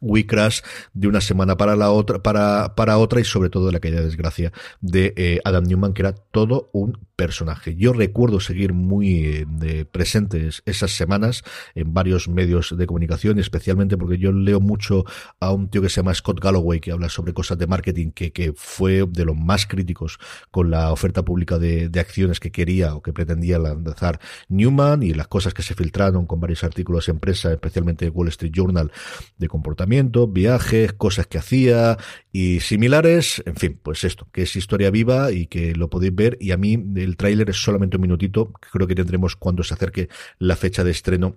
We 0.00 0.26
Crash 0.26 0.60
de 0.92 1.08
una 1.08 1.20
semana 1.20 1.56
para 1.56 1.76
la 1.76 1.90
otra, 1.90 2.22
para, 2.22 2.74
para 2.74 2.98
otra 2.98 3.20
y 3.20 3.24
sobre 3.24 3.50
todo 3.50 3.66
de 3.66 3.72
la 3.72 3.80
caída 3.80 3.98
de 3.98 4.06
desgracia 4.06 4.52
de 4.80 5.14
eh, 5.16 5.40
Adam 5.44 5.64
Newman, 5.64 5.94
que 5.94 6.02
era 6.02 6.12
todo 6.12 6.70
un 6.72 7.07
personaje. 7.18 7.74
Yo 7.74 7.92
recuerdo 7.92 8.38
seguir 8.38 8.72
muy 8.72 9.44
eh, 9.62 9.84
presentes 9.90 10.62
esas 10.66 10.92
semanas 10.92 11.42
en 11.74 11.92
varios 11.92 12.28
medios 12.28 12.76
de 12.78 12.86
comunicación, 12.86 13.40
especialmente 13.40 13.96
porque 13.98 14.18
yo 14.18 14.30
leo 14.30 14.60
mucho 14.60 15.04
a 15.40 15.50
un 15.50 15.68
tío 15.68 15.82
que 15.82 15.88
se 15.88 15.96
llama 15.96 16.14
Scott 16.14 16.38
Galloway, 16.40 16.78
que 16.78 16.92
habla 16.92 17.08
sobre 17.08 17.34
cosas 17.34 17.58
de 17.58 17.66
marketing, 17.66 18.12
que, 18.12 18.32
que 18.32 18.52
fue 18.54 19.04
de 19.10 19.24
los 19.24 19.36
más 19.36 19.66
críticos 19.66 20.20
con 20.52 20.70
la 20.70 20.92
oferta 20.92 21.24
pública 21.24 21.58
de, 21.58 21.88
de 21.88 21.98
acciones 21.98 22.38
que 22.38 22.52
quería 22.52 22.94
o 22.94 23.02
que 23.02 23.12
pretendía 23.12 23.58
lanzar 23.58 24.20
Newman 24.48 25.02
y 25.02 25.12
las 25.12 25.26
cosas 25.26 25.54
que 25.54 25.62
se 25.62 25.74
filtraron 25.74 26.24
con 26.24 26.38
varios 26.38 26.62
artículos 26.62 27.08
en 27.08 27.18
prensa, 27.18 27.50
especialmente 27.50 28.10
Wall 28.10 28.28
Street 28.28 28.52
Journal, 28.54 28.92
de 29.36 29.48
comportamiento, 29.48 30.28
viajes, 30.28 30.92
cosas 30.92 31.26
que 31.26 31.38
hacía 31.38 31.98
y 32.32 32.60
similares. 32.60 33.42
En 33.46 33.56
fin, 33.56 33.78
pues 33.82 34.04
esto, 34.04 34.28
que 34.32 34.42
es 34.42 34.56
historia 34.56 34.90
viva 34.90 35.32
y 35.32 35.46
que 35.46 35.74
lo 35.74 35.88
podéis 35.88 36.14
ver 36.14 36.36
y 36.40 36.52
a 36.52 36.56
mí 36.56 36.82
el 36.96 37.16
tráiler 37.16 37.50
es 37.50 37.56
solamente 37.56 37.96
un 37.96 38.02
minutito, 38.02 38.52
creo 38.72 38.86
que 38.86 38.94
tendremos 38.94 39.36
cuando 39.36 39.62
se 39.62 39.74
acerque 39.74 40.08
la 40.38 40.56
fecha 40.56 40.84
de 40.84 40.90
estreno 40.90 41.36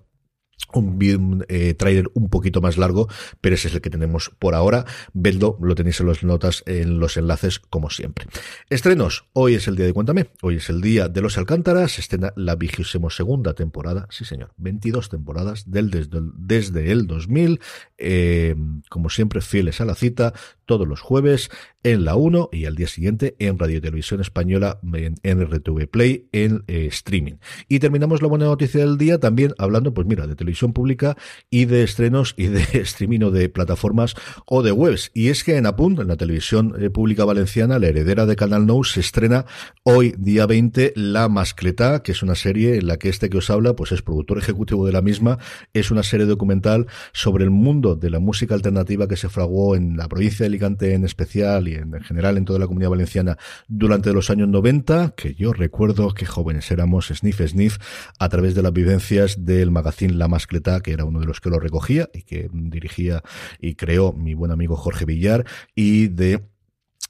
un 0.74 1.44
eh, 1.48 1.74
trailer 1.74 2.10
un 2.14 2.28
poquito 2.28 2.60
más 2.60 2.78
largo, 2.78 3.08
pero 3.40 3.54
ese 3.54 3.68
es 3.68 3.74
el 3.74 3.80
que 3.80 3.90
tenemos 3.90 4.30
por 4.38 4.54
ahora. 4.54 4.84
Vedlo, 5.12 5.58
lo 5.60 5.74
tenéis 5.74 6.00
en 6.00 6.06
las 6.06 6.22
notas, 6.22 6.62
en 6.66 6.98
los 6.98 7.16
enlaces, 7.16 7.58
como 7.58 7.90
siempre. 7.90 8.26
Estrenos, 8.70 9.26
hoy 9.32 9.54
es 9.54 9.68
el 9.68 9.76
día 9.76 9.86
de 9.86 9.92
Cuéntame, 9.92 10.30
hoy 10.40 10.56
es 10.56 10.70
el 10.70 10.80
día 10.80 11.08
de 11.08 11.20
los 11.20 11.38
Alcántaras, 11.38 11.92
se 11.92 12.00
estrena 12.00 12.32
la 12.36 12.56
vigésimo 12.56 13.10
segunda 13.10 13.54
temporada, 13.54 14.06
sí 14.10 14.24
señor, 14.24 14.52
22 14.56 15.08
temporadas 15.08 15.70
del, 15.70 15.90
desde, 15.90 16.20
desde 16.36 16.90
el 16.90 17.06
2000, 17.06 17.60
eh, 17.98 18.54
como 18.88 19.10
siempre, 19.10 19.40
fieles 19.40 19.80
a 19.80 19.84
la 19.84 19.94
cita, 19.94 20.32
todos 20.64 20.88
los 20.88 21.00
jueves 21.00 21.50
en 21.82 22.04
la 22.04 22.16
1 22.16 22.50
y 22.52 22.64
al 22.64 22.76
día 22.76 22.86
siguiente 22.86 23.34
en 23.38 23.58
Radio 23.58 23.80
Televisión 23.80 24.20
Española, 24.20 24.78
en 25.22 25.44
RTV 25.44 25.88
Play, 25.88 26.28
en 26.32 26.64
eh, 26.66 26.86
streaming. 26.86 27.34
Y 27.68 27.80
terminamos 27.80 28.22
la 28.22 28.28
buena 28.28 28.46
noticia 28.46 28.80
del 28.80 28.96
día 28.98 29.18
también 29.18 29.52
hablando, 29.58 29.92
pues 29.92 30.06
mira, 30.06 30.26
de 30.26 30.36
televisión 30.42 30.72
pública 30.72 31.16
y 31.50 31.64
de 31.64 31.82
estrenos 31.82 32.34
y 32.36 32.48
de 32.48 32.62
streaming 32.82 33.22
de 33.30 33.48
plataformas 33.48 34.14
o 34.46 34.62
de 34.62 34.72
webs. 34.72 35.10
Y 35.14 35.28
es 35.28 35.44
que 35.44 35.56
en 35.56 35.66
Apunt, 35.66 36.00
en 36.00 36.08
la 36.08 36.16
televisión 36.16 36.74
eh, 36.78 36.90
pública 36.90 37.24
valenciana, 37.24 37.78
la 37.78 37.88
heredera 37.88 38.26
de 38.26 38.36
Canal 38.36 38.66
Nou, 38.66 38.84
se 38.84 39.00
estrena 39.00 39.46
hoy, 39.84 40.14
día 40.18 40.46
20, 40.46 40.94
La 40.96 41.28
Mascleta, 41.28 42.02
que 42.02 42.12
es 42.12 42.22
una 42.22 42.34
serie 42.34 42.76
en 42.76 42.86
la 42.86 42.96
que 42.96 43.08
este 43.08 43.30
que 43.30 43.38
os 43.38 43.50
habla, 43.50 43.74
pues 43.74 43.92
es 43.92 44.02
productor 44.02 44.38
ejecutivo 44.38 44.86
de 44.86 44.92
la 44.92 45.02
misma, 45.02 45.38
es 45.72 45.90
una 45.90 46.02
serie 46.02 46.26
documental 46.26 46.86
sobre 47.12 47.44
el 47.44 47.50
mundo 47.50 47.94
de 47.94 48.10
la 48.10 48.18
música 48.18 48.54
alternativa 48.54 49.06
que 49.06 49.16
se 49.16 49.28
fraguó 49.28 49.76
en 49.76 49.96
la 49.96 50.08
provincia 50.08 50.44
de 50.44 50.48
Alicante 50.48 50.94
en 50.94 51.04
especial 51.04 51.68
y 51.68 51.74
en 51.74 51.92
general 52.00 52.36
en 52.36 52.44
toda 52.44 52.58
la 52.58 52.66
comunidad 52.66 52.90
valenciana 52.90 53.38
durante 53.68 54.12
los 54.12 54.30
años 54.30 54.48
90, 54.48 55.14
que 55.16 55.34
yo 55.34 55.52
recuerdo 55.52 56.14
que 56.14 56.26
jóvenes 56.26 56.70
éramos 56.70 57.08
sniff 57.08 57.40
sniff 57.46 57.78
a 58.18 58.28
través 58.28 58.54
de 58.54 58.62
las 58.62 58.72
vivencias 58.72 59.44
del 59.44 59.70
magazine 59.70 60.14
La 60.14 60.28
Mascleta, 60.32 60.80
que 60.80 60.92
era 60.92 61.04
uno 61.04 61.20
de 61.20 61.26
los 61.26 61.40
que 61.40 61.50
lo 61.50 61.60
recogía 61.60 62.08
y 62.12 62.22
que 62.22 62.48
dirigía 62.52 63.22
y 63.60 63.74
creó 63.74 64.12
mi 64.12 64.34
buen 64.34 64.50
amigo 64.50 64.76
Jorge 64.76 65.04
Villar, 65.04 65.46
y 65.74 66.08
de 66.08 66.40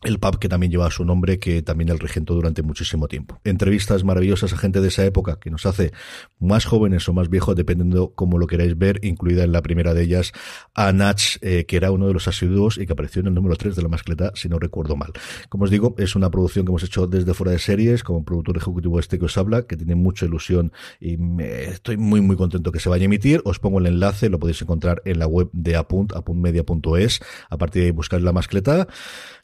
el 0.03 0.19
pub 0.19 0.39
que 0.39 0.49
también 0.49 0.73
lleva 0.73 0.91
su 0.91 1.05
nombre, 1.05 1.39
que 1.39 1.63
también 1.63 1.89
el 1.89 1.99
regentó 1.99 2.35
durante 2.35 2.63
muchísimo 2.63 3.09
tiempo. 3.09 3.41
Entrevistas 3.45 4.05
maravillosas 4.05 4.53
a 4.53 4.57
gente 4.57 4.81
de 4.81 4.89
esa 4.89 5.05
época 5.05 5.39
que 5.41 5.51
nos 5.51 5.67
hace 5.67 5.93
más 6.39 6.65
jóvenes 6.65 7.09
o 7.09 7.13
más 7.13 7.29
viejos, 7.29 7.57
dependiendo 7.57 8.13
cómo 8.15 8.39
lo 8.39 8.47
queráis 8.47 8.77
ver, 8.77 8.99
incluida 9.03 9.45
en 9.45 9.53
la 9.53 9.63
primera 9.63 9.95
de 9.95 10.03
ellas 10.03 10.33
a 10.75 10.93
Natch, 10.93 11.37
eh, 11.41 11.65
que 11.67 11.77
era 11.77 11.91
uno 11.91 12.07
de 12.07 12.15
los 12.15 12.29
asiduos 12.29 12.79
y 12.79 12.87
que 12.87 12.93
apareció 12.93 13.21
en 13.21 13.29
el 13.29 13.35
número 13.35 13.57
3 13.57 13.77
de 13.77 13.83
la 13.83 13.89
mascleta, 13.89 14.33
si 14.35 14.49
no 14.49 14.59
recuerdo 14.59 14.97
mal. 14.97 15.13
Como 15.49 15.65
os 15.65 15.71
digo, 15.71 15.95
es 15.99 16.17
una 16.17 16.31
producción 16.31 16.65
que 16.65 16.71
hemos 16.71 16.83
hecho 16.83 17.07
desde 17.07 17.35
fuera 17.35 17.53
de 17.53 17.59
series, 17.59 18.03
como 18.03 18.25
productor 18.25 18.57
ejecutivo 18.57 18.99
este 18.99 19.19
que 19.19 19.27
os 19.27 19.37
habla, 19.39 19.63
que 19.63 19.77
tiene 19.77 19.95
mucha 19.95 20.27
ilusión 20.27 20.73
y 21.01 21.17
me, 21.17 21.65
estoy 21.65 21.97
muy 21.97 22.21
muy 22.21 22.37
contento 22.37 22.73
que 22.73 22.81
se 22.81 22.89
vaya 22.89 23.05
a 23.05 23.07
emitir. 23.07 23.41
Os 23.45 23.59
pongo 23.59 23.79
el 23.79 23.87
enlace, 23.87 24.29
lo 24.29 24.39
podéis 24.39 24.61
encontrar 24.63 25.03
en 25.05 25.19
la 25.19 25.27
web 25.27 25.49
de 25.53 25.77
apunt, 25.77 26.13
apuntmedia.es, 26.15 27.21
a 27.51 27.59
partir 27.59 27.83
de 27.83 27.87
ahí 27.87 27.93
buscar 27.93 28.21
la 28.21 28.33
mascleta 28.33 28.89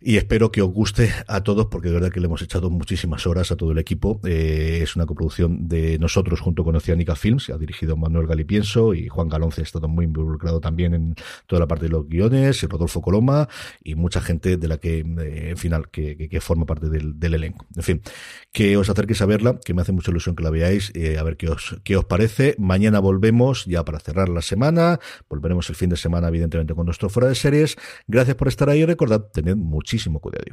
y 0.00 0.16
espero 0.16 0.47
que 0.50 0.62
os 0.62 0.70
guste 0.70 1.12
a 1.26 1.42
todos 1.42 1.66
porque 1.66 1.88
de 1.88 1.94
verdad 1.94 2.10
que 2.10 2.20
le 2.20 2.26
hemos 2.26 2.42
echado 2.42 2.70
muchísimas 2.70 3.26
horas 3.26 3.50
a 3.52 3.56
todo 3.56 3.72
el 3.72 3.78
equipo. 3.78 4.20
Eh, 4.24 4.80
es 4.82 4.96
una 4.96 5.06
coproducción 5.06 5.68
de 5.68 5.98
nosotros 5.98 6.40
junto 6.40 6.64
con 6.64 6.76
Oceánica 6.76 7.16
Films, 7.16 7.50
ha 7.50 7.58
dirigido 7.58 7.96
Manuel 7.96 8.26
Galipienso 8.26 8.94
y 8.94 9.08
Juan 9.08 9.28
Galonce 9.28 9.60
ha 9.60 9.64
estado 9.64 9.88
muy 9.88 10.04
involucrado 10.04 10.60
también 10.60 10.94
en 10.94 11.14
toda 11.46 11.60
la 11.60 11.66
parte 11.66 11.86
de 11.86 11.90
los 11.90 12.06
guiones, 12.06 12.62
Rodolfo 12.62 13.02
Coloma 13.02 13.48
y 13.82 13.94
mucha 13.94 14.20
gente 14.20 14.56
de 14.56 14.68
la 14.68 14.78
que, 14.78 15.00
eh, 15.00 15.50
en 15.50 15.56
final, 15.56 15.90
que, 15.90 16.28
que, 16.28 16.40
forma 16.40 16.66
parte 16.66 16.88
del, 16.88 17.18
del, 17.18 17.34
elenco. 17.34 17.66
En 17.76 17.82
fin, 17.82 18.02
que 18.52 18.76
os 18.76 18.88
acerquéis 18.88 19.20
a 19.22 19.26
verla, 19.26 19.58
que 19.64 19.74
me 19.74 19.82
hace 19.82 19.92
mucha 19.92 20.10
ilusión 20.10 20.36
que 20.36 20.42
la 20.42 20.50
veáis, 20.50 20.92
eh, 20.94 21.18
a 21.18 21.22
ver 21.22 21.36
qué 21.36 21.48
os, 21.48 21.76
qué 21.84 21.96
os 21.96 22.04
parece. 22.04 22.54
Mañana 22.58 23.00
volvemos 23.00 23.64
ya 23.66 23.84
para 23.84 24.00
cerrar 24.00 24.28
la 24.28 24.42
semana, 24.42 25.00
volveremos 25.28 25.68
el 25.68 25.76
fin 25.76 25.90
de 25.90 25.96
semana 25.96 26.28
evidentemente 26.28 26.74
con 26.74 26.86
nuestro 26.86 27.08
fuera 27.08 27.28
de 27.28 27.34
series. 27.34 27.76
Gracias 28.06 28.36
por 28.36 28.48
estar 28.48 28.68
ahí 28.68 28.80
y 28.80 28.86
recordad, 28.86 29.24
tened 29.32 29.56
muchísimo 29.56 30.20
cuidado 30.20 30.37
de 30.44 30.52